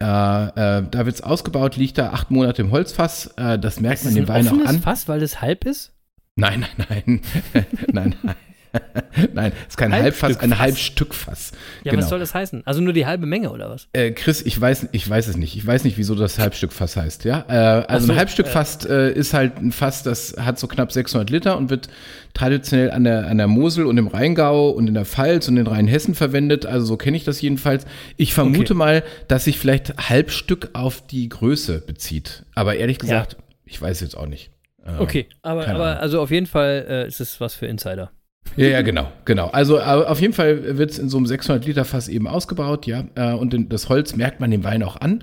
[0.00, 3.35] Äh, äh, da wird's ausgebaut, liegt da acht Monate im Holzfass.
[3.37, 4.81] Äh, das merkt Ist man es dem ein Wein auch an.
[4.81, 5.92] Fass, weil es halb ist?
[6.37, 7.66] Nein, nein, nein.
[7.92, 8.37] nein, nein.
[9.35, 11.52] Nein, es ist kein Halbfass, ein Halbstückfass.
[11.85, 12.02] Ja, genau.
[12.02, 12.62] was soll das heißen?
[12.66, 13.88] Also nur die halbe Menge oder was?
[13.92, 15.57] Äh, Chris, ich weiß, ich weiß es nicht.
[15.57, 17.24] Ich weiß nicht, wieso das Halbstückfass heißt.
[17.24, 20.92] Ja, äh, also so, ein Halbstückfass äh, ist halt ein Fass, das hat so knapp
[20.92, 21.88] 600 Liter und wird
[22.35, 25.66] traditionell an der an der Mosel und im Rheingau und in der Pfalz und in
[25.66, 26.66] Rheinhessen verwendet.
[26.66, 27.87] Also so kenne ich das jedenfalls.
[28.16, 28.74] Ich vermute Okay.
[28.74, 32.44] mal, dass sich vielleicht Halbstück auf die Größe bezieht.
[32.54, 34.50] Aber ehrlich gesagt, ich weiß jetzt auch nicht.
[34.85, 38.11] Äh, Okay, aber, aber also auf jeden Fall äh, ist es was für Insider.
[38.57, 39.48] Ja, ja, genau, genau.
[39.48, 42.87] Also aber auf jeden Fall wird es in so einem 600 Liter Fass eben ausgebaut,
[42.87, 43.05] ja.
[43.14, 45.22] Äh, und das Holz merkt man dem Wein auch an.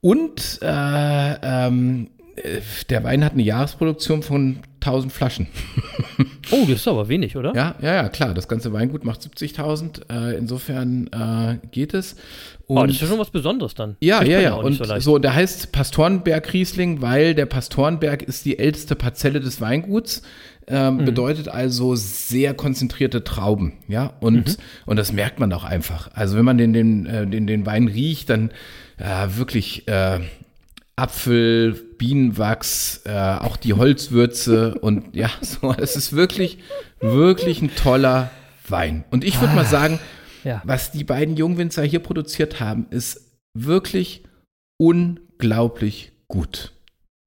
[0.00, 5.46] Und äh, ähm, äh, der Wein hat eine Jahresproduktion von 1000 Flaschen.
[6.50, 7.54] Oh, das ist aber wenig, oder?
[7.54, 8.34] Ja, ja, ja, klar.
[8.34, 10.02] Das ganze Weingut macht 70.000.
[10.12, 12.16] Äh, insofern äh, geht es.
[12.66, 13.96] oh, das ist ja schon was Besonderes dann.
[14.00, 14.54] Ja, ja, ja.
[14.54, 19.62] Und so so, der heißt Pastorenberg Riesling, weil der Pastorenberg ist die älteste Parzelle des
[19.62, 20.22] Weinguts.
[20.66, 21.04] Ähm, Mhm.
[21.04, 24.14] Bedeutet also sehr konzentrierte Trauben, ja.
[24.20, 24.62] Und, Mhm.
[24.86, 26.10] und das merkt man auch einfach.
[26.14, 28.50] Also wenn man den, den, äh, den, den Wein riecht, dann
[28.98, 30.20] äh, wirklich äh,
[30.96, 36.58] Apfel, Bienenwachs, äh, auch die Holzwürze und ja, so, es ist wirklich,
[37.00, 38.30] wirklich ein toller
[38.68, 39.04] Wein.
[39.10, 39.98] Und ich würde mal sagen,
[40.44, 40.62] ja.
[40.64, 44.22] was die beiden Jungwinzer hier produziert haben, ist wirklich
[44.80, 46.72] unglaublich gut.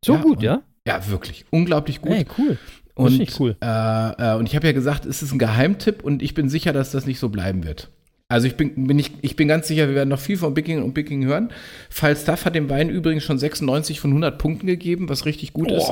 [0.04, 0.62] So Ja, gut, und- ja?
[0.88, 1.46] Ja, wirklich.
[1.52, 2.14] Unglaublich gut.
[2.14, 2.58] Ey, cool.
[2.98, 3.56] Das und, ich cool.
[3.62, 6.74] Äh, äh, und ich habe ja gesagt, es ist ein Geheimtipp und ich bin sicher,
[6.74, 7.90] dass das nicht so bleiben wird.
[8.30, 10.84] Also ich bin, bin ich, ich bin ganz sicher, wir werden noch viel von Bicking
[10.84, 11.50] und Bicking hören.
[11.90, 15.90] Falstaff hat dem Wein übrigens schon 96 von 100 Punkten gegeben, was richtig gut ist.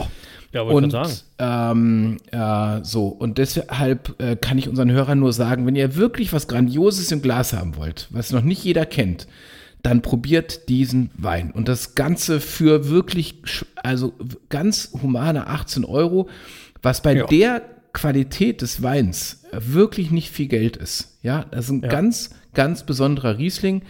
[0.52, 5.78] Ja, Und ähm, äh, so, und deshalb äh, kann ich unseren Hörern nur sagen, wenn
[5.78, 9.28] ihr wirklich was Grandioses im Glas haben wollt, was noch nicht jeder kennt,
[9.82, 11.52] dann probiert diesen Wein.
[11.52, 13.36] Und das Ganze für wirklich,
[13.76, 14.14] also
[14.50, 16.28] ganz humane 18 Euro,
[16.86, 17.26] was bei Ja.
[17.28, 17.62] der
[17.94, 21.18] Qualität des Weins wirklich nicht viel Geld ist.
[21.22, 21.90] Ja, das ist ein Ja.
[21.90, 23.84] ganz, ganz besonderer Riesling,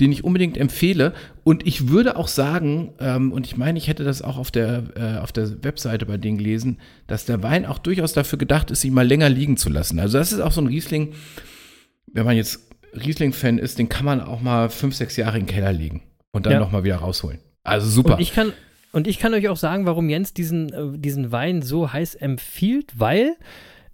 [0.00, 1.14] den ich unbedingt empfehle.
[1.44, 4.82] Und ich würde auch sagen, ähm, und ich meine, ich hätte das auch auf der,
[4.96, 8.80] äh, auf der Webseite bei denen gelesen, dass der Wein auch durchaus dafür gedacht ist,
[8.80, 10.00] sich mal länger liegen zu lassen.
[10.00, 11.12] Also das ist auch so ein Riesling,
[12.12, 12.60] wenn man jetzt
[12.94, 16.02] Riesling-Fan ist, den kann man auch mal fünf, sechs Jahre in den Keller legen
[16.32, 16.58] und dann Ja.
[16.60, 17.38] nochmal wieder rausholen.
[17.62, 18.14] Also super.
[18.14, 18.52] Und ich kann,
[18.94, 22.92] und ich kann euch auch sagen, warum Jens diesen, äh, diesen Wein so heiß empfiehlt,
[22.96, 23.36] weil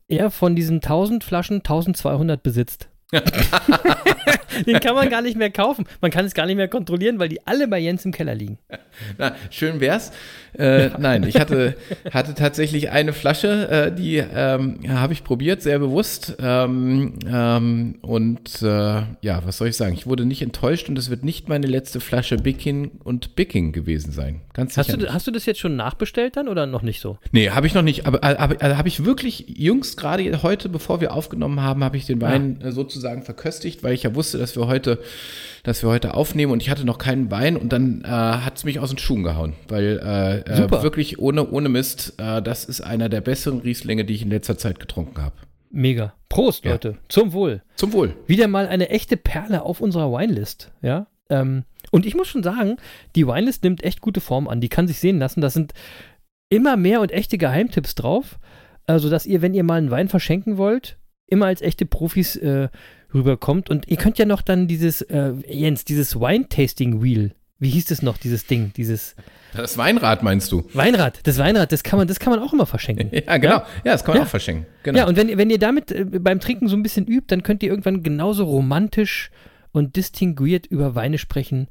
[0.08, 2.90] er von diesen 1000 Flaschen 1200 besitzt.
[4.66, 5.86] Den kann man gar nicht mehr kaufen.
[6.00, 8.58] Man kann es gar nicht mehr kontrollieren, weil die alle bei Jens im Keller liegen.
[9.18, 10.12] Na, schön wär's.
[10.58, 11.76] Äh, Nein, ich hatte,
[12.12, 16.36] hatte tatsächlich eine Flasche, äh, die ähm, ja, habe ich probiert, sehr bewusst.
[16.40, 18.66] Ähm, ähm, und äh,
[19.22, 19.94] ja, was soll ich sagen?
[19.94, 24.12] Ich wurde nicht enttäuscht und es wird nicht meine letzte Flasche Bicking und Bicking gewesen
[24.12, 24.40] sein.
[24.52, 27.18] Ganz sicher Hast du, hast du das jetzt schon nachbestellt dann oder noch nicht so?
[27.32, 28.06] Nee, habe ich noch nicht.
[28.06, 32.06] Aber, aber, aber habe ich wirklich jüngst gerade heute, bevor wir aufgenommen haben, habe ich
[32.06, 34.98] den Wein äh, sozusagen verköstigt, weil ich ja wusste, dass wir heute,
[35.62, 38.64] dass wir heute aufnehmen und ich hatte noch keinen Wein und dann äh, hat es
[38.64, 42.80] mich aus den Schuhen gehauen, weil äh, äh, wirklich ohne, ohne Mist, äh, das ist
[42.80, 45.34] einer der besseren Rieslinge, die ich in letzter Zeit getrunken habe.
[45.70, 46.14] Mega.
[46.28, 46.72] Prost, Ja.
[46.72, 46.98] Leute.
[47.08, 47.62] Zum Wohl.
[47.76, 48.14] Zum Wohl.
[48.26, 50.70] Wieder mal eine echte Perle auf unserer Winelist.
[50.82, 51.06] Ja.
[51.28, 52.76] Ähm, und ich muss schon sagen,
[53.16, 54.60] die Winelist nimmt echt gute Form an.
[54.60, 55.40] Die kann sich sehen lassen.
[55.40, 55.72] Da sind
[56.48, 58.38] immer mehr und echte Geheimtipps drauf.
[58.86, 60.98] Also, dass ihr, wenn ihr mal einen Wein verschenken wollt,
[61.30, 62.68] immer als echte Profis äh,
[63.14, 63.70] rüberkommt.
[63.70, 67.32] Und ihr könnt ja noch dann dieses, äh, Jens, dieses Wine-Tasting-Wheel.
[67.62, 69.14] Wie hieß es noch, dieses Ding, dieses
[69.54, 70.64] Das Weinrad meinst du?
[70.72, 73.10] Weinrad, das Weinrad, das kann man, das kann man auch immer verschenken.
[73.26, 73.56] Ja, genau.
[73.84, 74.24] Ja, das kann man Ja.
[74.24, 74.66] auch verschenken.
[74.82, 74.98] Genau.
[75.00, 77.62] Ja, und wenn, wenn ihr damit äh, beim Trinken so ein bisschen übt, dann könnt
[77.62, 79.30] ihr irgendwann genauso romantisch
[79.72, 81.68] und distinguiert über Weine sprechen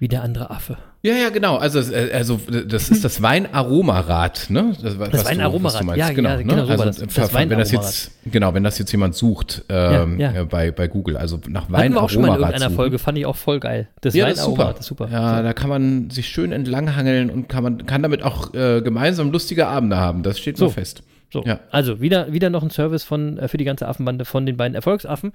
[0.00, 0.78] wie der andere Affe.
[1.02, 1.56] Ja, ja, genau.
[1.56, 4.74] Also, äh, also das ist das Weinaromarad, ne?
[4.82, 6.28] Das, Das Weinaromarad, ja, genau.
[6.30, 6.44] ja, ne?
[6.44, 6.96] genau so war also, das.
[7.14, 7.72] das wenn das Weinaromarad.
[7.72, 10.42] jetzt, genau, wenn das jetzt jemand sucht ähm, Ja, ja.
[10.42, 12.76] äh, bei, bei Google, also nach Hatten wir auch schon mal in Weinaromarad irgendeiner suchen.
[12.76, 13.88] Folge, fand ich auch voll geil.
[14.02, 14.72] Das Ja, super.
[14.72, 15.08] das ist super.
[15.10, 19.32] Ja, da kann man sich schön entlanghangeln und kann man kann damit auch äh, gemeinsam
[19.32, 20.22] lustige Abende haben.
[20.22, 20.68] Das steht So.
[20.68, 21.02] fest.
[21.32, 21.60] So, Ja.
[21.70, 24.74] also wieder, wieder noch ein Service von, äh, für die ganze Affenbande von den beiden
[24.74, 25.32] Erfolgsaffen.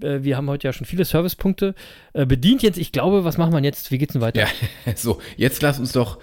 [0.00, 1.74] Äh, wir haben heute ja schon viele Servicepunkte
[2.12, 2.62] äh, bedient.
[2.62, 3.90] Jetzt, ich glaube, was machen wir jetzt?
[3.90, 4.40] Wie geht's denn weiter?
[4.40, 4.46] Ja,
[4.96, 6.18] so, jetzt lass uns doch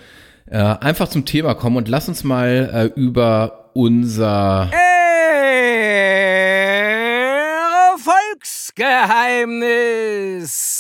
[0.48, 4.70] äh, einfach zum Thema kommen und lass uns mal äh, über unser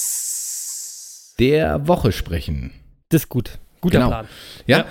[0.02, 1.36] Erfolgsgeheimnis.
[1.40, 2.72] der Woche sprechen.
[3.10, 3.58] Das ist gut.
[3.82, 4.10] Guter Genau.
[4.10, 4.28] Plan.
[4.68, 4.86] Ja,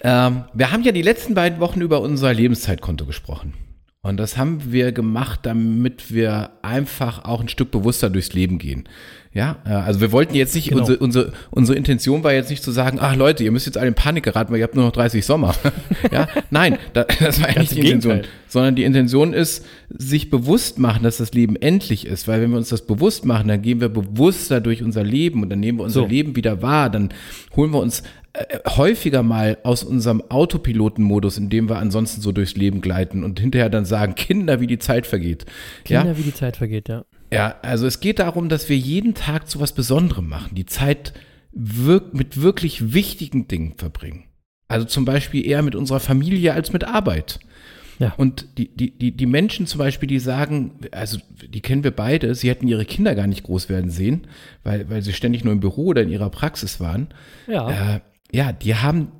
[0.00, 3.54] Ähm, wir haben ja die letzten beiden Wochen über unser Lebenszeitkonto gesprochen.
[4.02, 8.88] Und das haben wir gemacht, damit wir einfach auch ein Stück bewusster durchs Leben gehen.
[9.36, 10.80] Ja, äh, also wir wollten jetzt nicht, Genau.
[10.80, 13.88] unsere, unsere, unsere Intention war jetzt nicht zu sagen, ach Leute, ihr müsst jetzt alle
[13.88, 15.54] in Panik geraten, weil ihr habt nur noch 30 Sommer.
[16.10, 18.22] ja, nein, da, das war im die Intention.
[18.48, 22.26] Sondern die Intention ist, sich bewusst machen, dass das Leben endlich ist.
[22.28, 25.50] Weil wenn wir uns das bewusst machen, dann gehen wir bewusster durch unser Leben und
[25.50, 26.06] dann nehmen wir unser So.
[26.06, 26.88] Leben wieder wahr.
[26.88, 27.10] Dann
[27.54, 32.56] holen wir uns äh, häufiger mal aus unserem Autopilotenmodus, in dem wir ansonsten so durchs
[32.56, 35.44] Leben gleiten und hinterher dann sagen, Kinder, wie die Zeit vergeht.
[35.84, 36.16] Kinder, ja?
[36.16, 37.04] wie die Zeit vergeht, ja.
[37.36, 41.12] Ja, also es geht darum, dass wir jeden Tag zu was Besonderem machen, die Zeit
[41.52, 44.24] wirk mit wirklich wichtigen Dingen verbringen.
[44.68, 47.38] Also zum Beispiel eher mit unserer Familie als mit Arbeit.
[47.98, 48.12] Ja.
[48.16, 52.34] Und die, die, die, die Menschen zum Beispiel, die sagen, also die kennen wir beide,
[52.34, 54.26] sie hätten ihre Kinder gar nicht groß werden sehen,
[54.64, 57.08] weil, weil sie ständig nur im Büro oder in ihrer Praxis waren.
[57.46, 57.94] Ja.
[57.96, 58.00] Äh,
[58.32, 59.12] ja, die haben,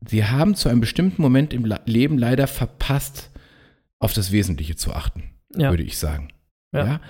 [0.00, 3.30] die haben zu einem bestimmten Moment im Leben leider verpasst,
[4.00, 5.22] auf das Wesentliche zu achten,
[5.56, 5.70] Ja.
[5.70, 6.28] würde ich sagen.
[6.72, 6.86] Ja.
[6.86, 7.00] Ja.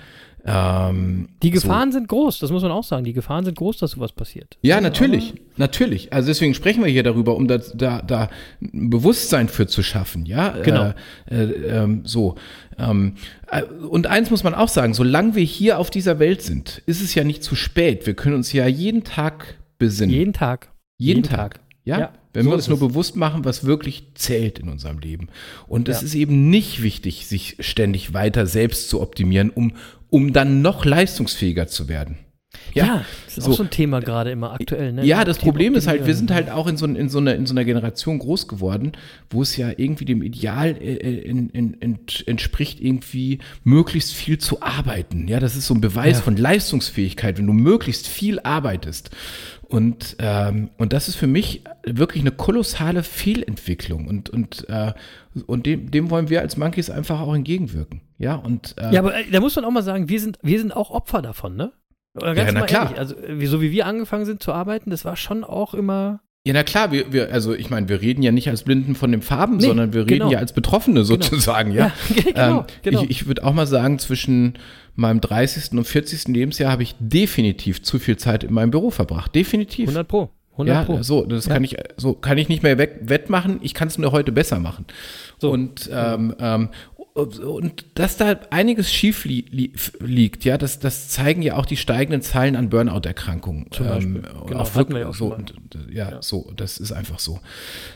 [0.47, 1.53] Ähm, Die so.
[1.53, 3.03] Gefahren sind groß, das muss man auch sagen.
[3.03, 4.57] Die Gefahren sind groß, dass sowas passiert.
[4.61, 6.13] Ja, natürlich, natürlich.
[6.13, 8.29] Also deswegen sprechen wir hier darüber, um da, da, da
[8.61, 10.49] ein Bewusstsein für zu schaffen, ja.
[10.49, 10.93] Genau.
[11.29, 12.35] Äh, äh, ähm, so.
[12.77, 13.15] Ähm,
[13.49, 17.01] äh, und eins muss man auch sagen, solange wir hier auf dieser Welt sind, ist
[17.01, 18.05] es ja nicht zu spät.
[18.05, 20.13] Wir können uns ja jeden Tag besinnen.
[20.13, 20.69] Jeden Tag.
[20.97, 21.59] Jeden Tag.
[21.83, 22.87] Ja, Ja, wenn so wir uns nur es.
[22.87, 25.29] bewusst machen, was wirklich zählt in unserem Leben.
[25.67, 26.05] Und es Ja.
[26.07, 29.73] ist eben nicht wichtig, sich ständig weiter selbst zu optimieren, um,
[30.09, 32.17] um dann noch leistungsfähiger zu werden.
[32.73, 33.51] Ja, das ist so.
[33.51, 34.93] auch so ein Thema gerade immer aktuell.
[34.93, 35.05] Ne?
[35.05, 37.35] Ja, das Thema Problem ist halt, wir sind halt auch in so, in so, einer,
[37.35, 38.93] in so einer Generation groß geworden,
[39.29, 44.37] wo es ja irgendwie dem Ideal äh, äh, in, in, ent, entspricht, irgendwie möglichst viel
[44.37, 45.27] zu arbeiten.
[45.27, 46.23] Ja, das ist so ein Beweis Ja.
[46.23, 49.09] von Leistungsfähigkeit, wenn du möglichst viel arbeitest.
[49.67, 54.07] Und, ähm, und das ist für mich wirklich eine kolossale Fehlentwicklung.
[54.07, 54.93] Und, und, äh,
[55.47, 58.01] und dem, dem wollen wir als Monkeys einfach auch entgegenwirken.
[58.17, 60.59] Ja, und äh, Ja, aber äh, da muss man auch mal sagen, wir sind, wir
[60.59, 61.71] sind auch Opfer davon, ne?
[62.15, 62.83] Oder ganz Ja, na mal klar.
[62.83, 66.21] ehrlich, also so wie wir angefangen sind zu arbeiten, das war schon auch immer.
[66.47, 69.11] Ja, na klar, wir, wir, also ich meine, wir reden ja nicht als Blinden von
[69.11, 70.31] den Farben, Nee, sondern wir reden genau.
[70.31, 71.91] ja als Betroffene sozusagen, ja.
[72.23, 73.01] genau, ähm, genau.
[73.03, 74.53] Ich, ich würde auch mal sagen, zwischen
[74.95, 75.73] meinem 30.
[75.73, 76.27] und 40.
[76.29, 79.35] Lebensjahr habe ich definitiv zu viel Zeit in meinem Büro verbracht.
[79.35, 79.89] Definitiv.
[79.89, 80.29] 100 Pro.
[80.53, 81.03] 100 ja, Pro.
[81.03, 83.59] so, das kann ich, so kann ich nicht mehr weg, wettmachen.
[83.61, 84.85] Ich kann es nur heute besser machen.
[85.37, 85.51] So.
[85.51, 86.69] Und, ähm, ähm,
[87.13, 91.77] und dass da einiges schief li li liegt, ja, das, das zeigen ja auch die
[91.77, 93.67] steigenden Zahlen an Burnout-Erkrankungen.
[93.71, 94.17] Zum Beispiel.
[94.17, 97.39] Ähm, Genau, wir ja so, und, und, ja, so, das ist einfach so.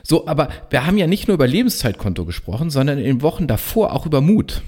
[0.03, 3.93] So, aber wir haben ja nicht nur über Lebenszeitkonto gesprochen, sondern in den Wochen davor
[3.93, 4.61] auch über Mut.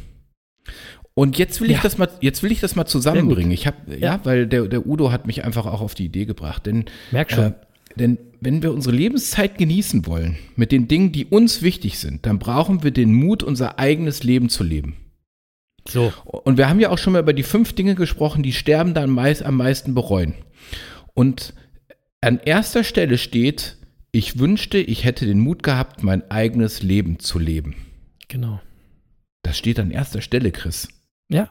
[1.14, 1.84] Und jetzt will ich Ja.
[1.84, 3.52] das mal, jetzt will ich das mal zusammenbringen.
[3.52, 3.98] Ich habe, ja.
[3.98, 4.20] Ja.
[4.24, 6.66] weil der, der Udo hat mich einfach auch auf die Idee gebracht.
[6.66, 7.44] Denn, Merk schon.
[7.46, 7.54] äh,
[7.98, 12.40] denn wenn wir unsere Lebenszeit genießen wollen, mit den Dingen, die uns wichtig sind, dann
[12.40, 14.96] brauchen wir den Mut, unser eigenes Leben zu leben.
[15.88, 16.14] So.
[16.26, 19.10] Und wir haben ja auch schon mal über die fünf Dinge gesprochen, die sterben dann
[19.10, 20.36] meist, am meisten bereuen.
[21.14, 21.54] Und
[22.22, 23.78] an erster Stelle steht,
[24.12, 27.76] ich wünschte, ich hätte den Mut gehabt, mein eigenes Leben zu leben.
[28.28, 28.62] Genau.
[29.44, 30.88] Das steht an erster Stelle, Chris.
[31.32, 31.50] Ja,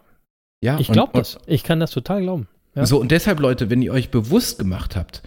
[0.62, 1.38] Ja, ich glaube das.
[1.46, 2.48] Ich kann das total glauben.
[2.74, 2.86] Ja.
[2.86, 5.22] So, und deshalb, Leute, wenn ihr euch bewusst gemacht habt,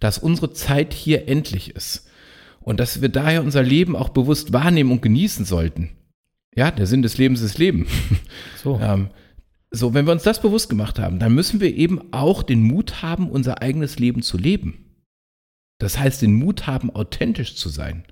[0.00, 2.08] dass unsere Zeit hier endlich ist
[2.60, 5.90] und dass wir daher unser Leben auch bewusst wahrnehmen und genießen sollten.
[6.54, 7.86] Ja, der Sinn des Lebens ist Leben.
[8.62, 8.80] So.
[8.82, 9.10] Ähm,
[9.70, 13.02] so, wenn wir uns das bewusst gemacht haben, dann müssen wir eben auch den Mut
[13.02, 14.96] haben, unser eigenes Leben zu leben.
[15.78, 18.04] Das heißt, den Mut haben, authentisch zu sein.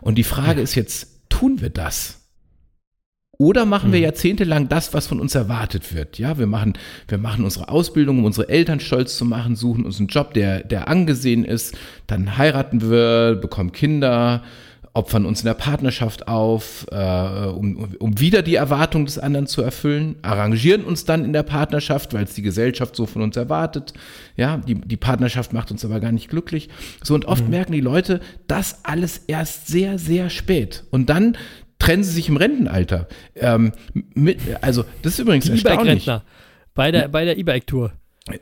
[0.00, 0.64] Und die Frage Ja.
[0.64, 2.27] ist jetzt, tun wir das?
[3.40, 4.04] Oder machen wir Mhm.
[4.04, 6.18] jahrzehntelang das, was von uns erwartet wird?
[6.18, 6.72] Ja, wir machen,
[7.06, 10.64] wir machen unsere Ausbildung, um unsere Eltern stolz zu machen, suchen uns einen Job, der,
[10.64, 11.76] der angesehen ist,
[12.08, 14.42] dann heiraten wir, bekommen Kinder,
[14.92, 19.62] opfern uns in der Partnerschaft auf, äh, um, um wieder die Erwartung des anderen zu
[19.62, 23.92] erfüllen, arrangieren uns dann in der Partnerschaft, weil es die Gesellschaft so von uns erwartet.
[24.34, 26.68] Ja, die, die Partnerschaft macht uns aber gar nicht glücklich.
[27.04, 28.18] So, und oft merken die Leute
[28.48, 30.82] das alles erst sehr, sehr spät.
[30.90, 31.36] Und dann
[31.78, 33.08] trennen sie sich im Rentenalter.
[33.36, 33.72] Ähm,
[34.14, 36.06] mit, also, das ist übrigens Die erstaunlich.
[36.06, 36.22] E-Bike-Rentner.
[36.74, 37.92] Bei der, bei der E-Bike-Tour.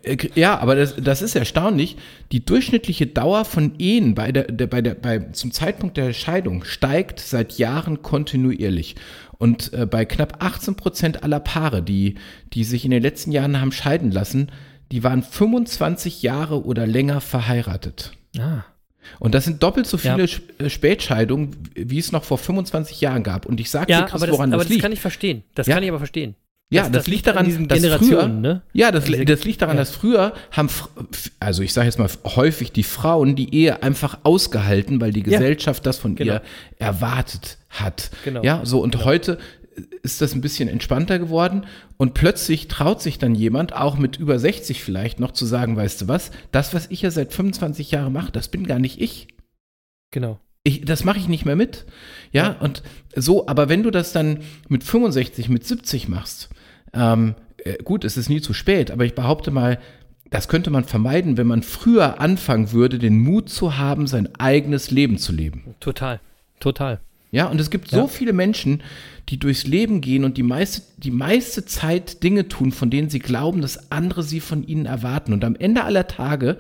[0.03, 1.97] Äh, Ja, aber das, das ist erstaunlich.
[2.33, 6.65] Die durchschnittliche Dauer von Ehen bei der, der, bei der, bei, zum Zeitpunkt der Scheidung
[6.65, 8.97] steigt seit Jahren kontinuierlich.
[9.39, 12.17] Und äh, bei knapp 18 Prozent aller Paare, die,
[12.53, 14.51] die sich in den letzten Jahren haben scheiden lassen,
[14.93, 18.13] die waren 25 Jahre oder länger verheiratet.
[18.39, 18.65] Ah.
[19.19, 20.39] Und das sind doppelt so viele Ja.
[20.67, 23.47] Äh, Spätscheidungen, wie es noch vor 25 Jahren gab.
[23.47, 24.83] Und ich sage Ja, dir, Chris, aber das, woran aber das das liegt.
[24.83, 25.43] kann ich verstehen.
[25.55, 25.75] Das Ja.
[25.75, 26.35] kann ich aber verstehen.
[26.69, 28.63] Ja, Das- das, das liegt liegt an daran, dass früher, ne?
[28.73, 29.83] Ja, das, das liegt daran, ja.
[29.83, 30.69] dass früher haben,
[31.39, 35.27] also ich sage jetzt mal häufig die Frauen die Ehe einfach ausgehalten, weil die Ja.
[35.39, 36.33] Gesellschaft das von Genau.
[36.35, 36.43] ihr
[36.81, 38.11] erwartet hat.
[38.25, 38.43] Genau.
[38.43, 39.39] Ja, so und heute
[40.03, 41.67] ist das ein bisschen entspannter geworden
[41.97, 46.03] und plötzlich traut sich dann jemand, auch mit über 60 vielleicht noch, zu sagen, weißt
[46.03, 49.29] du was, das, was ich ja seit 25 Jahren mache, das bin gar nicht ich.
[50.11, 50.39] Genau.
[50.63, 51.85] Ich, das mache ich nicht mehr mit.
[52.33, 52.83] Ja, und
[53.15, 56.49] so, aber wenn du das dann mit 65, mit 70 machst,
[56.93, 59.79] ähm, äh, gut, es ist nie zu spät, aber ich behaupte mal,
[60.31, 64.91] das könnte man vermeiden, wenn man früher anfangen würde, den Mut zu haben, sein eigenes
[64.91, 65.75] Leben zu leben.
[65.79, 66.21] Total.
[66.59, 67.01] Total.
[67.31, 68.07] Ja, und es gibt so Ja.
[68.09, 68.83] viele Menschen,
[69.29, 73.19] die durchs Leben gehen und die meiste, die meiste Zeit Dinge tun, von denen sie
[73.19, 75.33] glauben, dass andere sie von ihnen erwarten.
[75.33, 76.59] Und am Ende aller Tage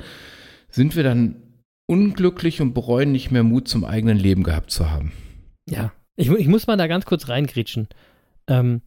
[0.70, 1.36] sind wir dann
[1.86, 5.12] unglücklich und bereuen nicht mehr Mut zum eigenen Leben gehabt zu haben.
[5.68, 5.92] Ja.
[6.16, 7.88] Ich, ich muss mal da ganz kurz reingrätschen.
[8.48, 8.80] Ähm,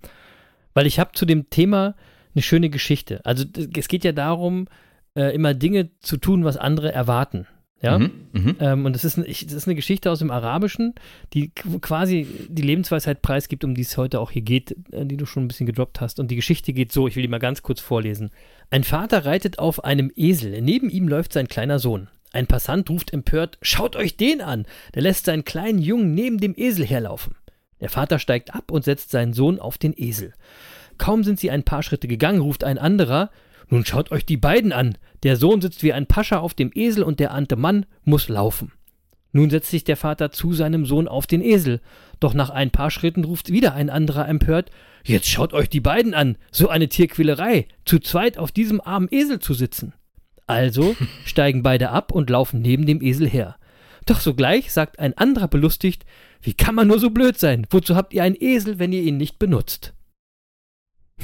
[0.74, 1.96] weil ich habe zu dem Thema
[2.34, 3.26] eine schöne Geschichte.
[3.26, 4.68] Also es geht ja darum,
[5.16, 7.48] äh, immer Dinge zu tun, was andere erwarten.
[7.82, 7.98] Ja.
[7.98, 8.56] Mhm, mhm.
[8.60, 10.96] Ähm, und das ist, ich, das ist eine Geschichte aus dem Arabischen,
[11.34, 15.16] die qu- quasi die Lebensweisheit preisgibt, um die es heute auch hier geht, äh, die
[15.16, 16.20] du schon ein bisschen gedroppt hast.
[16.20, 18.32] Und die Geschichte geht so, ich will die mal ganz kurz vorlesen.
[18.70, 20.62] Ein Vater reitet auf einem Esel.
[20.62, 22.10] Neben ihm läuft sein kleiner Sohn.
[22.34, 24.66] Ein Passant ruft empört, schaut euch den an.
[24.94, 27.36] Der lässt seinen kleinen Jungen neben dem Esel herlaufen.
[27.80, 30.34] Der Vater steigt ab und setzt seinen Sohn auf den Esel.
[30.98, 33.30] Kaum sind sie ein paar Schritte gegangen, ruft ein anderer,
[33.70, 34.98] nun schaut euch die beiden an.
[35.24, 38.72] Der Sohn sitzt wie ein Pascha auf dem Esel und der ante Mann muss laufen.
[39.32, 41.82] Nun setzt sich der Vater zu seinem Sohn auf den Esel.
[42.20, 44.72] Doch nach ein paar Schritten ruft wieder ein anderer empört,
[45.04, 46.38] jetzt schaut euch die beiden an.
[46.52, 49.94] So eine Tierquälerei, zu zweit auf diesem armen Esel zu sitzen.
[50.48, 50.96] Also
[51.26, 53.58] steigen beide ab und laufen neben dem Esel her.
[54.06, 56.06] Doch sogleich sagt ein anderer belustigt,
[56.42, 57.68] wie kann man nur so blöd sein?
[57.70, 59.94] Wozu habt ihr einen Esel, wenn ihr ihn nicht benutzt?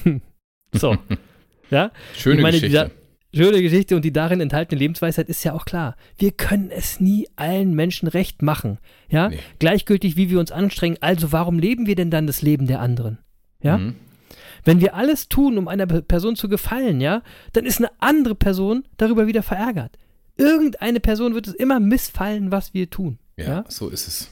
[0.04, 0.22] Hm.
[0.72, 0.96] so.
[1.70, 1.92] Ja?
[2.16, 2.92] Schöne Ich meine, Geschichte.
[3.34, 5.98] Schöne Geschichte und die darin enthaltene Lebensweisheit ist ja auch klar.
[6.18, 8.78] Wir können es nie allen Menschen recht machen.
[9.10, 9.28] Ja?
[9.28, 9.40] Nee.
[9.60, 10.98] Gleichgültig, wie wir uns anstrengen.
[11.02, 13.18] Also, warum leben wir denn dann das Leben der anderen?
[13.62, 13.78] Ja?
[13.78, 13.96] Mhm.
[14.64, 17.22] Wenn wir alles tun, um einer Pe- Person zu gefallen, ja,
[17.54, 19.98] dann ist eine andere Person darüber wieder verärgert.
[20.38, 23.20] Irgendeine Person wird es immer missfallen, was wir tun.
[23.38, 23.66] Ja, ja?
[23.68, 24.32] so ist es.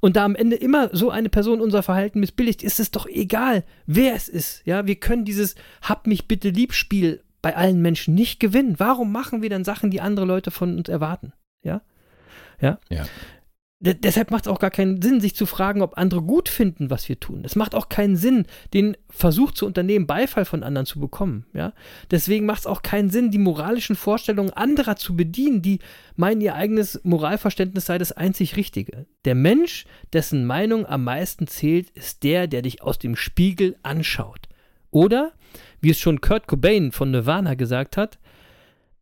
[0.00, 3.64] Und da am Ende immer so eine Person unser Verhalten missbilligt, ist es doch egal,
[3.86, 4.62] wer es ist.
[4.66, 8.74] Ja, wir können dieses Hab mich bitte lieb Spiel bei allen Menschen nicht gewinnen.
[8.78, 11.32] Warum machen wir dann Sachen, die andere Leute von uns erwarten?
[11.62, 11.82] Ja?
[12.60, 12.78] Ja?
[12.88, 13.06] Ja.
[13.80, 16.90] De deshalb macht es auch gar keinen Sinn, sich zu fragen, ob andere gut finden,
[16.90, 17.42] was wir tun.
[17.44, 21.46] Es macht auch keinen Sinn, den Versuch zu unternehmen, Beifall von anderen zu bekommen.
[21.52, 21.72] Ja?
[22.10, 25.78] Deswegen macht es auch keinen Sinn, die moralischen Vorstellungen anderer zu bedienen, die
[26.16, 29.06] meinen, ihr eigenes Moralverständnis sei das einzig Richtige.
[29.24, 34.48] Der Mensch, dessen Meinung am meisten zählt, ist der, der dich aus dem Spiegel anschaut.
[34.90, 35.34] Oder,
[35.80, 38.18] wie es schon Kurt Cobain von Nirvana gesagt hat,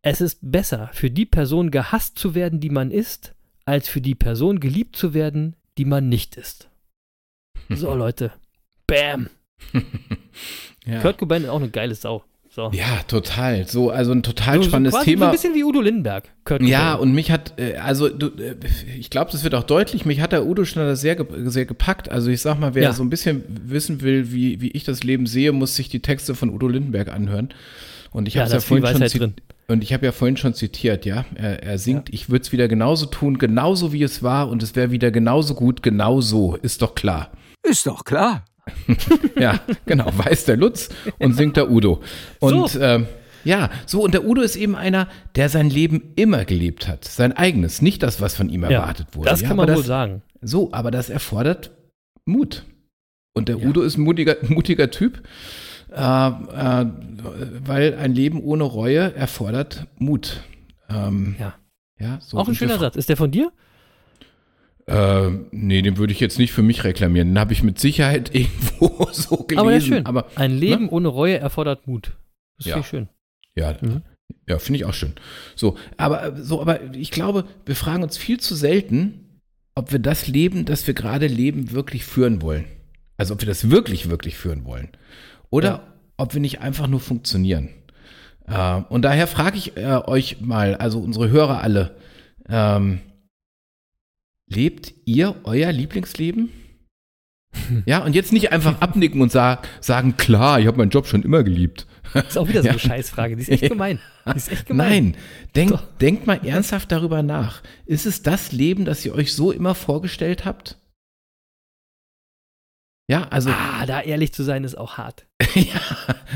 [0.03, 3.33] es ist besser, für die Person gehasst zu werden, die man ist,
[3.67, 6.69] als für die Person geliebt zu werden, die man nicht ist.
[7.69, 8.31] So, Leute.
[8.87, 9.29] Bam.
[10.85, 11.01] Ja.
[11.01, 12.23] Kurt Cobain ist auch eine geile Sau.
[12.49, 12.71] So.
[12.73, 13.67] ja, total.
[13.67, 15.25] So, also ein total So- so spannendes So Thema.
[15.25, 16.29] ein bisschen wie Udo Lindenberg.
[16.45, 17.09] Kurt Ja, Cobain.
[17.09, 18.55] und mich hat, äh, also du, äh,
[18.97, 22.07] ich glaube, das wird auch deutlich, mich hat der Udo Schneider sehr, sehr gepackt.
[22.09, 22.93] Also ich sag mal, wer Ja.
[22.93, 26.35] so ein bisschen wissen will, wie, wie ich das Leben sehe, muss sich die Texte
[26.35, 27.49] von Udo Lindenberg anhören.
[28.11, 29.33] Und ich Ja, habe da ja vorhin schon.
[29.69, 31.25] Und ich habe ja vorhin schon zitiert, ja.
[31.35, 34.75] Er, er singt, ich würde es wieder genauso tun, genauso wie es war, und es
[34.75, 37.31] wäre wieder genauso gut, genau so, ist doch klar.
[37.63, 38.45] Ist doch klar.
[39.39, 40.89] Ja, genau, weiß der Lutz
[41.19, 42.01] und singt der Udo.
[42.39, 42.79] Und So.
[42.81, 43.07] ähm,
[43.45, 47.05] ja, so, und der Udo ist eben einer, der sein Leben immer gelebt hat.
[47.05, 49.29] Sein eigenes, nicht das, was von ihm Ja, erwartet wurde.
[49.29, 50.21] das ja, kann man wohl das, sagen.
[50.41, 51.71] So, aber das erfordert
[52.25, 52.65] Mut.
[53.33, 53.67] Und der Ja.
[53.69, 55.21] Udo ist ein mutiger, mutiger Typ,
[55.91, 55.95] äh,
[56.29, 56.85] äh,
[57.65, 60.43] weil ein Leben ohne Reue erfordert Mut.
[60.89, 61.55] Ähm, Ja.
[61.99, 62.37] ja so.
[62.37, 62.95] Auch ein schöner Satz.
[62.95, 63.51] Ist der von dir?
[64.87, 67.29] Äh, nee, den würde ich jetzt nicht für mich reklamieren.
[67.29, 69.59] Den habe ich mit Sicherheit irgendwo so gelesen.
[69.59, 70.05] Aber ist schön.
[70.05, 70.91] Aber, Ein Leben ne?
[70.91, 72.13] ohne Reue erfordert Mut.
[72.57, 72.73] Das Ja.
[72.75, 73.09] finde ich schön.
[73.55, 74.01] Ja, Mhm.
[74.47, 75.13] ja finde ich auch schön.
[75.55, 79.41] So, aber so, aber ich glaube, wir fragen uns viel zu selten,
[79.75, 82.65] ob wir das Leben, das wir gerade leben, wirklich führen wollen.
[83.17, 84.89] Also ob wir das wirklich, wirklich führen wollen.
[85.49, 85.93] Oder Ja.
[86.17, 87.69] ob wir nicht einfach nur funktionieren.
[88.47, 91.95] Äh, und daher frage ich äh, euch mal, also unsere Hörer alle,
[92.49, 93.01] ähm,
[94.49, 96.49] lebt ihr euer Lieblingsleben?
[97.85, 101.23] Ja, und jetzt nicht einfach abnicken und sag, sagen, klar, ich habe meinen Job schon
[101.23, 101.87] immer geliebt.
[102.13, 102.83] Das ist auch wieder so eine Ja.
[102.87, 103.35] Scheißfrage.
[103.35, 103.99] Die ist echt gemein.
[104.31, 104.89] Die ist echt gemein.
[104.89, 105.17] Nein,
[105.55, 107.63] denk, denkt mal ernsthaft darüber nach.
[107.85, 110.77] Ist es das Leben, das ihr euch so immer vorgestellt habt?
[113.07, 115.25] Ja, also, Ah, da ehrlich zu sein, ist auch hart.
[115.55, 115.79] ja,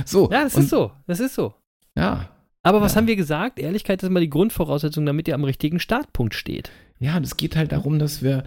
[0.06, 0.30] so.
[0.32, 0.92] Ja, das und, ist so.
[1.08, 1.54] Das ist so.
[1.98, 2.30] Ja,
[2.64, 2.98] Aber was Ja.
[2.98, 3.60] haben wir gesagt?
[3.60, 6.72] Ehrlichkeit ist immer die Grundvoraussetzung, damit ihr am richtigen Startpunkt steht.
[7.00, 8.44] ja, und es geht halt darum, dass wir,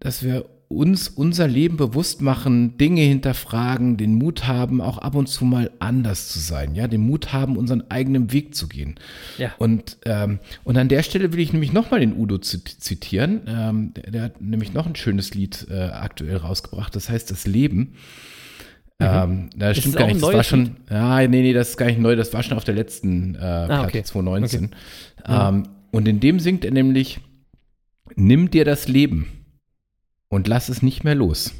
[0.00, 5.28] dass wir uns unser Leben bewusst machen, Dinge hinterfragen, den Mut haben, auch ab und
[5.28, 8.96] zu mal anders zu sein, ja, den Mut haben, unseren eigenen Weg zu gehen.
[9.38, 9.52] Ja.
[9.58, 13.42] Und, ähm, und an der Stelle will ich nämlich nochmal den Udo zit- zitieren.
[13.46, 17.46] Ähm, der, der hat nämlich noch ein schönes Lied äh, aktuell rausgebracht, das heißt Das
[17.46, 17.94] Leben.
[19.00, 21.86] Ähm, da Ist stimmt gar nicht, das war schon, ja, nee, nee, das ist gar
[21.86, 24.02] nicht neu, das war schon auf der letzten äh, Platte Ah, okay.
[24.04, 24.70] 2019.
[25.26, 25.48] Ja.
[25.48, 27.18] Ähm, und in dem singt er nämlich,
[28.14, 29.26] nimm dir das Leben
[30.32, 31.52] und lass es nicht mehr los.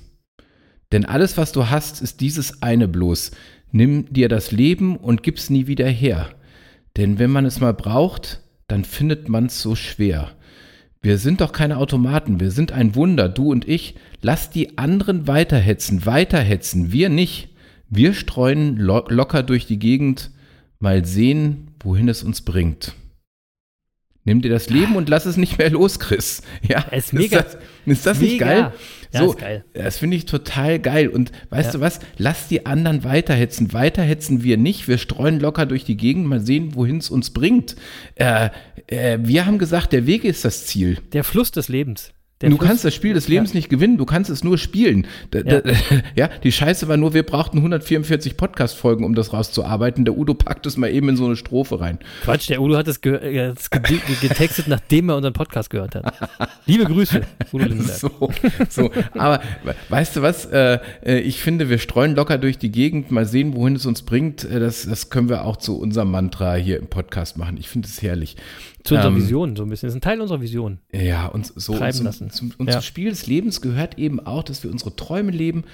[0.93, 3.33] Denn alles, was du hast, ist dieses eine bloß.
[3.71, 6.31] Nimm dir das Leben und gib's nie wieder her.
[6.97, 10.31] Denn wenn man es mal braucht, dann findet man's so schwer.
[11.03, 13.97] Wir sind doch keine Automaten, wir sind ein Wunder, du und ich.
[14.23, 17.51] Lass die anderen weiterhetzen, weiterhetzen, wir nicht.
[17.91, 20.31] Wir streuen lo locker durch die Gegend,
[20.79, 22.95] mal sehen, wohin es uns bringt.
[24.25, 26.43] Nimm dir das Leben und lass es nicht mehr los, Chris.
[26.69, 27.43] Ja, Es ist mega.
[27.43, 27.57] das,
[27.87, 28.73] ist das nicht geil?
[29.13, 29.65] Ja, so, ist geil.
[29.75, 31.09] das finde ich total geil.
[31.09, 31.73] Und weißt Ja.
[31.73, 31.99] du was?
[32.19, 33.73] Lass die anderen weiterhetzen.
[33.73, 34.87] Weiterhetzen wir nicht.
[34.87, 37.75] Wir streuen locker durch die Gegend, mal sehen, wohin es uns bringt.
[38.15, 38.51] Äh,
[38.87, 40.99] äh, wir haben gesagt, der Weg ist das Ziel.
[41.13, 42.13] Der Fluss des Lebens.
[42.43, 45.07] Der du Fluss, kannst das Spiel des Lebens nicht gewinnen, du kannst es nur spielen.
[45.31, 45.61] Da, Ja.
[45.61, 45.73] Da,
[46.17, 50.05] ja, die Scheiße war nur, wir brauchten 144 Podcast-Folgen, um das rauszuarbeiten.
[50.05, 51.99] Der Udo packt es mal eben in so eine Strophe rein.
[52.23, 56.13] Quatsch, der Udo hat es ge äh, ge getextet, nachdem er unseren Podcast gehört hat.
[56.67, 57.23] Liebe Grüße,
[57.53, 57.93] Udo Lindenberg.
[58.03, 58.31] So,
[58.69, 58.91] so.
[59.15, 60.47] Aber we- weißt du was?
[60.47, 64.03] Äh, äh, ich finde, wir streuen locker durch die Gegend, mal sehen, wohin es uns
[64.03, 64.45] bringt.
[64.51, 67.57] Das, das können wir auch zu unserem Mantra hier im Podcast machen.
[67.59, 68.37] Ich finde es herrlich.
[68.85, 69.87] Zu unserer Ähm, Vision, so ein bisschen.
[69.89, 70.79] Das ist ein Teil unserer Vision.
[70.93, 72.31] Ja, und so Treiben zum, lassen.
[72.31, 72.75] Zum, und Ja.
[72.75, 75.65] zum Spiel des Lebens gehört eben auch, dass wir unsere Träume leben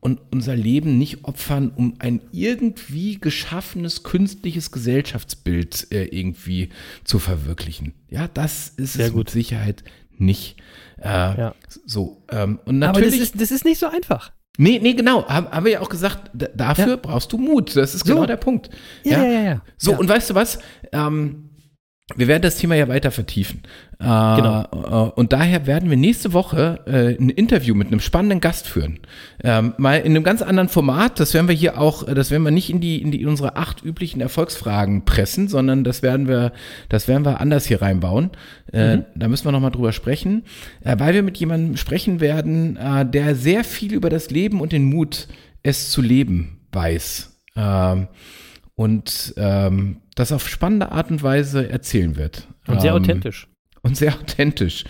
[0.00, 6.68] und unser Leben nicht opfern, um ein irgendwie geschaffenes künstliches Gesellschaftsbild äh, irgendwie
[7.04, 7.94] zu verwirklichen.
[8.08, 9.18] Ja, das ist Sehr es gut.
[9.20, 9.82] mit Sicherheit
[10.16, 10.56] nicht.
[11.00, 11.54] Äh, Ja.
[11.86, 13.20] So, ähm, und Aber das natürlich.
[13.22, 14.32] ist, das ist nicht so einfach.
[14.58, 15.26] nee, nee, genau.
[15.28, 16.96] Haben, haben wir ja auch gesagt, dafür Ja.
[16.96, 17.74] brauchst du Mut.
[17.76, 18.14] Das ist So.
[18.14, 18.70] genau der Punkt.
[19.04, 19.42] Ja, ja, ja.
[19.42, 19.62] ja.
[19.78, 19.98] So, ja.
[19.98, 20.58] und weißt du was?
[20.92, 21.47] Ähm,
[22.16, 23.62] wir werden das Thema ja weiter vertiefen.
[24.00, 24.64] Äh, Genau.
[24.72, 29.00] äh, Und daher werden wir nächste Woche äh, ein Interview mit einem spannenden Gast führen.
[29.44, 31.20] Ähm, mal in einem ganz anderen Format.
[31.20, 33.56] Das werden wir hier auch, das werden wir nicht in die, in die in unsere
[33.56, 36.52] acht üblichen Erfolgsfragen pressen, sondern das werden wir,
[36.88, 38.30] das werden wir anders hier reinbauen.
[38.72, 40.44] Äh, Da müssen wir nochmal drüber sprechen,
[40.82, 42.78] weil wir mit jemandem sprechen werden,
[43.12, 45.28] der sehr viel über das Leben und den Mut,
[45.62, 47.36] es zu leben, weiß.
[48.78, 52.46] Und ähm, das auf spannende Art und Weise erzählen wird.
[52.68, 53.48] Und sehr ähm, authentisch.
[53.82, 54.84] Und sehr authentisch.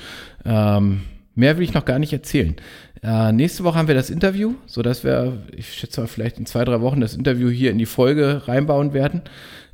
[0.44, 2.56] Ähm, mehr will ich noch gar nicht erzählen.
[3.02, 6.66] Äh, nächste Woche haben wir das Interview, sodass wir, ich schätze mal, vielleicht in zwei,
[6.66, 9.22] drei Wochen das Interview hier in die Folge reinbauen werden.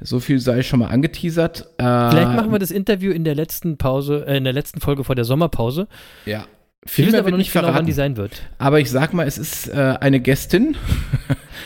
[0.01, 1.63] So viel sei schon mal angeteasert.
[1.79, 5.03] Äh, Vielleicht machen wir das Interview in der letzten Pause, äh, in der letzten Folge
[5.03, 5.89] vor der Sommerpause.
[6.25, 6.47] Ja.
[6.85, 7.87] Wir Viel wissen aber noch nicht nicht genau, wann verraten.
[7.87, 8.43] die sein wird.
[8.59, 10.77] Aber ich sag mal, es ist äh, eine Gästin.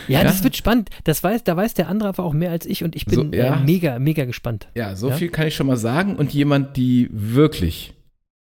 [0.06, 0.22] Ja, Ja.
[0.24, 0.90] das wird spannend.
[1.04, 3.24] Das weiß, da weiß der andere aber auch mehr als ich und ich bin So,
[3.36, 3.56] ja.
[3.56, 4.68] äh, mega, mega gespannt.
[4.74, 5.16] Ja, so Ja.
[5.16, 6.16] viel kann ich schon mal sagen.
[6.16, 7.94] Und jemand, die wirklich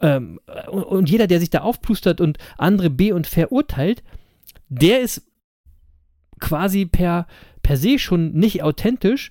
[0.00, 0.40] ähm,
[0.70, 4.02] und jeder, der sich da aufplustert und andere be- und verurteilt,
[4.68, 5.22] der ist
[6.40, 7.26] quasi per,
[7.62, 9.30] per se schon nicht authentisch,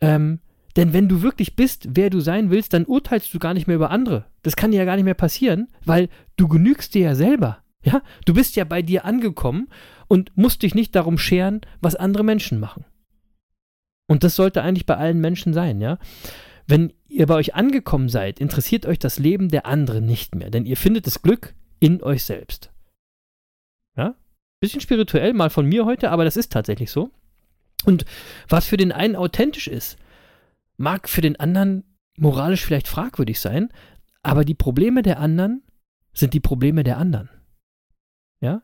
[0.00, 0.40] ähm,
[0.76, 3.76] denn wenn du wirklich bist, wer du sein willst, dann urteilst du gar nicht mehr
[3.76, 4.26] über andere.
[4.42, 6.08] Das kann dir ja gar nicht mehr passieren, weil
[6.40, 7.62] du genügst dir ja selber.
[7.82, 9.68] Ja, du bist ja bei dir angekommen
[10.06, 12.84] und musst dich nicht darum scheren, was andere Menschen machen.
[14.06, 15.98] Und das sollte eigentlich bei allen Menschen sein, ja.
[16.66, 20.66] Wenn ihr bei euch angekommen seid, interessiert euch das Leben der anderen nicht mehr, denn
[20.66, 22.70] ihr findet das Glück in euch selbst.
[23.96, 24.14] Ja?
[24.60, 27.10] Bisschen spirituell mal von mir heute, aber das ist tatsächlich so.
[27.84, 28.04] Und
[28.48, 29.96] was für den einen authentisch ist,
[30.76, 31.84] mag für den anderen
[32.16, 33.70] moralisch vielleicht fragwürdig sein,
[34.22, 35.62] aber die Probleme der anderen
[36.12, 37.30] sind die Probleme der anderen.
[38.40, 38.62] Ja?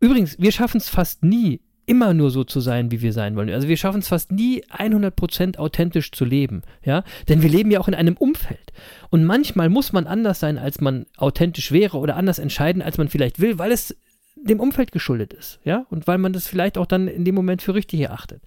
[0.00, 3.50] Übrigens, wir schaffen es fast nie, immer nur so zu sein, wie wir sein wollen.
[3.50, 7.04] Also wir schaffen es fast nie 100% authentisch zu leben, ja?
[7.28, 8.72] Denn wir leben ja auch in einem Umfeld.
[9.10, 13.08] Und manchmal muss man anders sein, als man authentisch wäre oder anders entscheiden, als man
[13.08, 13.94] vielleicht will, weil es
[14.36, 15.86] dem Umfeld geschuldet ist, ja?
[15.90, 18.42] Und weil man das vielleicht auch dann in dem Moment für richtig erachtet.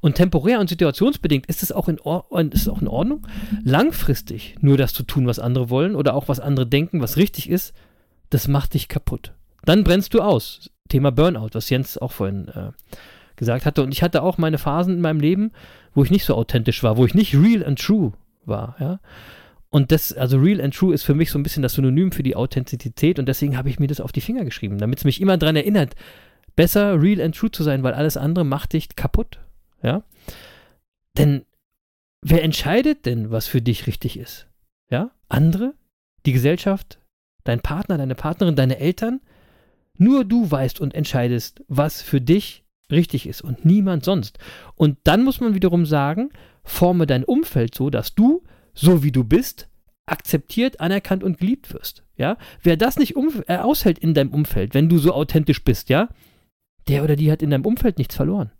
[0.00, 3.26] Und temporär und situationsbedingt ist es auch in, Or ist auch in Ordnung,
[3.64, 7.48] langfristig nur das zu tun, was andere wollen oder auch was andere denken, was richtig
[7.48, 7.74] ist,
[8.30, 9.32] das macht dich kaputt.
[9.64, 10.70] Dann brennst du aus.
[10.88, 12.70] Thema Burnout, was Jens auch vorhin äh,
[13.36, 13.82] gesagt hatte.
[13.82, 15.52] Und ich hatte auch meine Phasen in meinem Leben,
[15.94, 18.12] wo ich nicht so authentisch war, wo ich nicht real and true
[18.44, 19.00] war, ja.
[19.68, 22.22] Und das, also real and true ist für mich so ein bisschen das Synonym für
[22.22, 25.20] die Authentizität und deswegen habe ich mir das auf die Finger geschrieben, damit es mich
[25.20, 25.94] immer daran erinnert,
[26.54, 29.40] besser real and true zu sein, weil alles andere macht dich kaputt.
[29.86, 30.02] Ja?
[31.16, 31.46] Denn
[32.20, 34.48] wer entscheidet denn, was für dich richtig ist?
[34.90, 35.12] Ja?
[35.28, 35.74] Andere?
[36.26, 37.00] Die Gesellschaft?
[37.44, 39.20] Dein Partner, deine Partnerin, deine Eltern?
[39.96, 44.38] Nur du weißt und entscheidest, was für dich richtig ist und niemand sonst.
[44.74, 46.30] Und dann muss man wiederum sagen,
[46.64, 48.42] forme dein Umfeld so, dass du,
[48.74, 49.68] so wie du bist,
[50.04, 52.04] akzeptiert, anerkannt und geliebt wirst.
[52.16, 52.36] Ja?
[52.60, 53.14] Wer das nicht
[53.46, 56.08] äh, aushält in deinem Umfeld, wenn du so authentisch bist, ja,
[56.88, 58.50] der oder die hat in deinem Umfeld nichts verloren.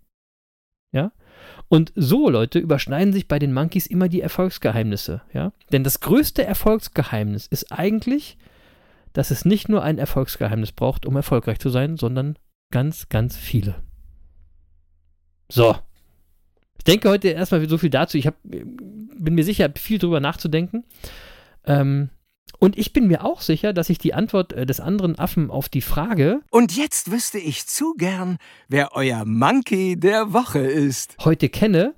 [0.97, 1.13] Ja?
[1.69, 5.21] Und so, Leute, überschneiden sich bei den Monkeys immer die Erfolgsgeheimnisse.
[5.33, 5.53] Ja?
[5.71, 8.39] Denn das größte Erfolgsgeheimnis ist eigentlich,
[9.13, 12.39] dass es nicht nur ein Erfolgsgeheimnis braucht, um erfolgreich zu sein, sondern
[12.73, 13.77] ganz, ganz viele.
[15.51, 15.77] So.
[16.79, 18.17] Ich denke heute erstmal so viel dazu.
[18.17, 20.85] Ich hab, bin mir sicher, viel drüber nachzudenken.
[21.65, 22.11] Ähm,
[22.59, 25.69] und ich bin mir auch sicher, dass ich die Antwort äh, des anderen Affen auf
[25.69, 28.39] die Frage Und jetzt wüsste ich zu gern,
[28.69, 31.17] wer euer Monkey der Woche ist.
[31.25, 31.95] heute kenne,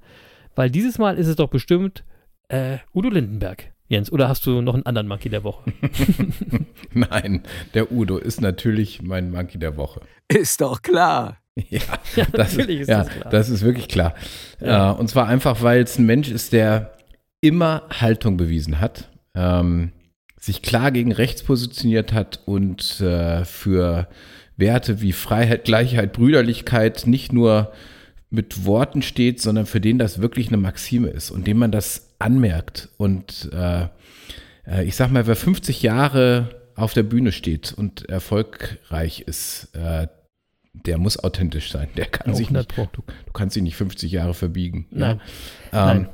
[0.54, 2.04] weil dieses Mal ist es doch bestimmt
[2.48, 3.72] äh, Udo Lindenberg.
[3.90, 5.72] Jens, oder hast du noch einen anderen Monkey der Woche?
[6.92, 7.42] Nein,
[7.74, 10.00] der Udo ist natürlich mein Monkey der Woche.
[10.28, 11.38] Ist doch klar.
[11.70, 11.80] Ja,
[12.14, 13.30] Ja, das natürlich ist ja, das klar.
[13.30, 14.14] Das ist wirklich klar.
[14.60, 14.92] Ja.
[14.92, 16.96] Äh, und zwar einfach, weil es ein Mensch ist, der
[17.40, 19.90] immer Haltung bewiesen hat, ähm,
[20.38, 24.08] sich klar gegen rechts positioniert hat und äh, für
[24.56, 27.72] Werte wie Freiheit, Gleichheit, Brüderlichkeit nicht nur
[28.30, 32.10] mit Worten steht, sondern für den das wirklich eine Maxime ist und dem man das
[32.18, 32.88] anmerkt.
[32.98, 33.88] Und äh,
[34.66, 40.08] äh, ich sag mal, wer 50 Jahre auf der Bühne steht und erfolgreich ist, äh,
[40.74, 41.88] der muss authentisch sein.
[41.96, 44.86] Der kann sich 100 nicht, du, du kannst ihn nicht 50 Jahre verbiegen.
[44.90, 45.20] Nein.
[45.72, 45.92] Ja?
[45.92, 46.08] Ähm, Nein.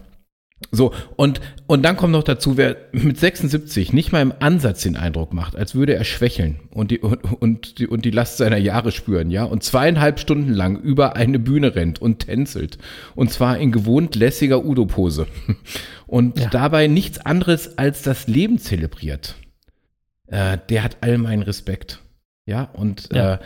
[0.71, 4.97] So, und, und dann kommt noch dazu, wer mit 76 nicht mal im Ansatz den
[4.97, 8.57] Eindruck macht, als würde er schwächeln und die, und, und, die, und die Last seiner
[8.57, 12.79] Jahre spüren, ja, und zweieinhalb Stunden lang über eine Bühne rennt und tänzelt.
[13.15, 15.27] Und zwar in gewohnt lässiger Udo-Pose.
[16.07, 16.49] Und Ja.
[16.51, 19.35] dabei nichts anderes als das Leben zelebriert.
[20.27, 22.01] Äh, der hat all meinen Respekt.
[22.47, 23.35] Ja, und, Ja.
[23.35, 23.39] Äh,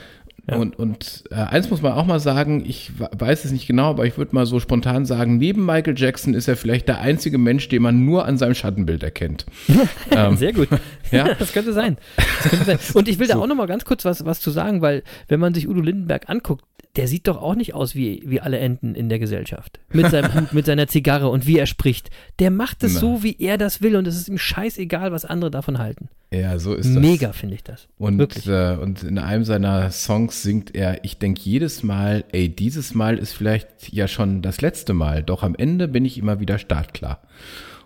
[0.51, 0.57] Ja.
[0.57, 4.07] und, und äh, eins muss man auch mal sagen, ich weiß es nicht genau, aber
[4.07, 7.69] ich würde mal so spontan sagen, neben Michael Jackson ist er vielleicht der einzige Mensch,
[7.69, 9.45] den man nur an seinem Schattenbild erkennt.
[10.11, 10.69] ähm, Sehr gut.
[11.11, 11.35] ja.
[11.35, 11.99] das könnte sein.
[12.17, 12.79] Das könnte sein.
[12.95, 13.43] Und ich will da So.
[13.43, 16.29] auch noch mal ganz kurz was, was zu sagen, weil wenn man sich Udo Lindenberg
[16.31, 16.65] anguckt,
[16.99, 19.79] der sieht doch auch nicht aus wie, wie alle Enten in der Gesellschaft.
[19.93, 22.11] Mit seinem Hut, mit seiner Zigarre und wie er spricht.
[22.41, 25.53] Der macht es so, wie er das will und es ist ihm scheißegal, was andere
[25.53, 26.09] davon halten.
[26.33, 27.01] Ja, so ist das.
[27.01, 27.87] Mega finde ich das.
[27.99, 32.95] Und, äh, und in einem seiner Songs singt er, ich denke jedes Mal, ey, dieses
[32.95, 36.59] Mal ist vielleicht ja schon das letzte Mal, doch am Ende bin ich immer wieder
[36.59, 37.21] startklar.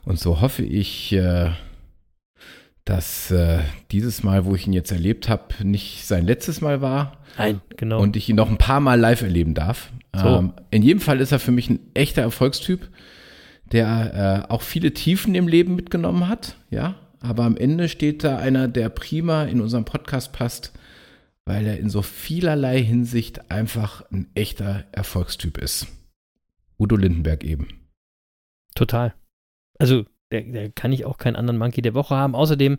[0.06, 1.50] Und so hoffe ich, äh,
[2.85, 3.61] dass äh,
[3.91, 8.01] dieses Mal, wo ich ihn jetzt erlebt habe, nicht sein letztes Mal war Nein, genau.
[8.01, 9.93] und ich ihn noch ein paar Mal live erleben darf.
[10.14, 10.26] So.
[10.26, 12.89] Ähm, in jedem Fall ist er für mich ein echter Erfolgstyp,
[13.70, 16.97] der äh, auch viele Tiefen im Leben mitgenommen hat, ja.
[17.20, 20.72] Aber am Ende steht da einer, der prima in unseren Podcast passt,
[21.45, 25.87] weil er in so vielerlei Hinsicht einfach ein echter Erfolgstyp ist.
[26.78, 27.68] Udo Lindenberg eben.
[28.74, 29.14] Total.
[29.78, 32.35] Also, der, der kann ich auch keinen anderen Monkey der Woche haben.
[32.35, 32.76] Außerdem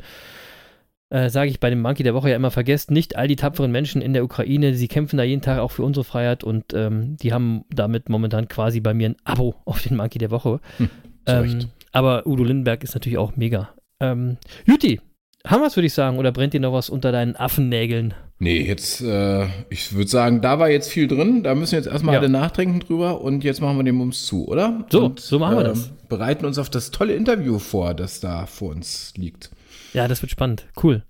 [1.13, 3.71] äh, sage ich bei dem Monkey der Woche ja immer, vergesst nicht all die tapferen
[3.71, 7.17] Menschen in der Ukraine, sie kämpfen da jeden Tag auch für unsere Freiheit und ähm,
[7.17, 10.59] die haben damit momentan quasi bei mir ein Abo auf den Monkey der Woche.
[10.77, 10.89] Hm,
[11.27, 11.59] ähm,
[11.91, 13.69] aber Udo Lindenberg ist natürlich auch mega.
[13.99, 14.99] Ähm, Juti,
[15.45, 18.15] haben wir es, würde ich sagen, oder brennt dir noch was unter deinen Affennägeln?
[18.43, 21.43] Nee, jetzt, äh, ich würde sagen, da war jetzt viel drin.
[21.43, 22.19] Da müssen wir jetzt erstmal Ja.
[22.19, 24.85] alle nachdenken drüber und jetzt machen wir den Mums zu, oder?
[24.91, 25.91] So, und, so machen wir ähm, das.
[26.09, 29.49] Bereiten uns auf das tolle Interview vor, das da vor uns liegt.
[29.93, 30.65] Ja, das wird spannend.
[30.83, 31.03] Cool.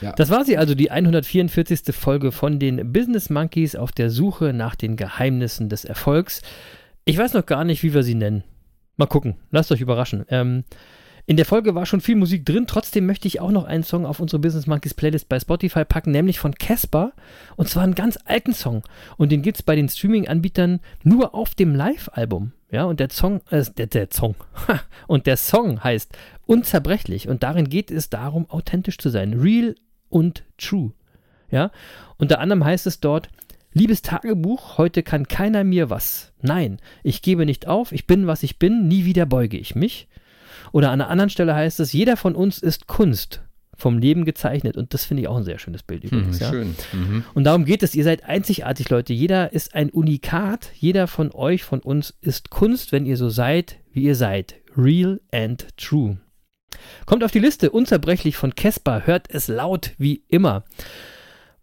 [0.00, 0.10] Ja.
[0.12, 1.94] Das war sie also, die 144.
[1.94, 6.42] Folge von den Business Monkeys auf der Suche nach den Geheimnissen des Erfolgs.
[7.04, 8.42] Ich weiß noch gar nicht, wie wir sie nennen.
[8.96, 9.36] Mal gucken.
[9.52, 10.24] Lasst euch überraschen.
[10.28, 10.64] Ähm,
[11.24, 12.66] in der Folge war schon viel Musik drin.
[12.66, 16.10] Trotzdem möchte ich auch noch einen Song auf unsere Business Monkeys Playlist bei Spotify packen,
[16.10, 17.12] nämlich von Casper.
[17.56, 18.82] Und zwar einen ganz alten Song.
[19.16, 22.52] Und den gibt es bei den Streaming-Anbietern nur auf dem Live-Album.
[22.70, 24.34] Ja, und der Song, äh, der, der Song.
[25.06, 26.16] und der Song heißt
[26.46, 27.28] Unzerbrechlich.
[27.28, 29.34] Und darin geht es darum, authentisch zu sein.
[29.34, 29.76] Real
[30.08, 30.92] und true.
[31.50, 31.70] Ja,
[32.16, 33.28] unter anderem heißt es dort,
[33.74, 36.34] Liebes Tagebuch, heute kann keiner mir was.
[36.42, 40.08] Nein, ich gebe nicht auf, ich bin, was ich bin, nie wieder beuge ich mich.
[40.72, 43.42] Oder an einer anderen Stelle heißt es, jeder von uns ist Kunst,
[43.76, 44.76] vom Leben gezeichnet.
[44.76, 46.38] Und das finde ich auch ein sehr schönes Bild übrigens.
[46.40, 46.50] ja.
[46.50, 46.74] Schön.
[46.92, 47.24] Mhm.
[47.34, 47.94] Und darum geht es.
[47.94, 49.12] Ihr seid einzigartig, Leute.
[49.12, 50.70] Jeder ist ein Unikat.
[50.74, 54.54] Jeder von euch, von uns ist Kunst, wenn ihr so seid, wie ihr seid.
[54.76, 56.18] Real and true.
[57.06, 57.70] Kommt auf die Liste.
[57.70, 59.06] Unzerbrechlich von Casper.
[59.06, 60.64] Hört es laut wie immer.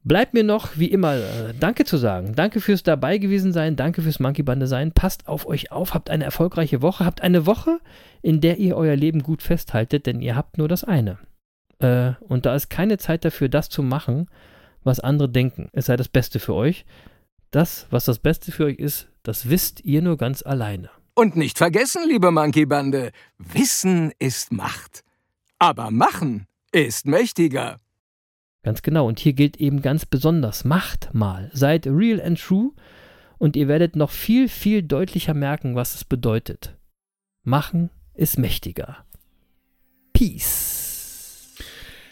[0.03, 2.33] Bleibt mir noch, wie immer, äh, Danke zu sagen.
[2.33, 3.75] Danke fürs dabei gewesen sein.
[3.75, 4.93] Danke fürs Monkey Bande sein.
[4.93, 5.93] Passt auf euch auf.
[5.93, 7.05] Habt eine erfolgreiche Woche.
[7.05, 7.79] Habt eine Woche,
[8.21, 11.19] in der ihr euer Leben gut festhaltet, denn ihr habt nur das eine.
[11.79, 14.27] Äh, und da ist keine Zeit dafür, das zu machen,
[14.83, 15.69] was andere denken.
[15.73, 16.85] Es sei das Beste für euch.
[17.51, 20.89] Das, was das Beste für euch ist, das wisst ihr nur ganz alleine.
[21.13, 25.03] Und nicht vergessen, liebe Monkey-Bande, Wissen ist Macht.
[25.57, 27.77] Aber Machen ist mächtiger.
[28.63, 29.07] Ganz genau.
[29.07, 31.49] Und hier gilt eben ganz besonders, macht mal.
[31.53, 32.71] Seid real and true
[33.37, 36.75] und ihr werdet noch viel, viel deutlicher merken, was es bedeutet.
[37.43, 38.97] Machen ist mächtiger.
[40.13, 40.79] Peace.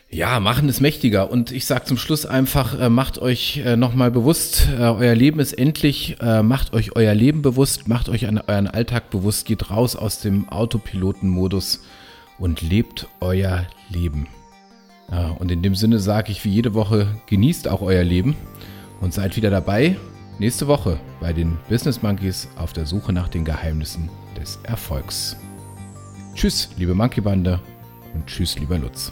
[0.09, 1.29] Ja, machen ist mächtiger.
[1.29, 5.41] Und ich sage zum Schluss einfach, äh, macht euch äh, nochmal bewusst, äh, euer Leben
[5.41, 9.69] ist endlich, äh, macht euch euer Leben bewusst, macht euch an euren Alltag bewusst, geht
[9.69, 11.83] raus aus dem Autopilotenmodus
[12.39, 14.27] und lebt euer Leben.
[15.39, 18.35] Und in dem Sinne sage ich wie jede Woche, genießt auch euer Leben
[18.99, 19.95] und seid wieder dabei
[20.39, 25.37] nächste Woche bei den Business Monkeys auf der Suche nach den Geheimnissen des Erfolgs.
[26.35, 27.59] Tschüss, liebe Monkey Bande
[28.13, 29.11] und tschüss, lieber Lutz.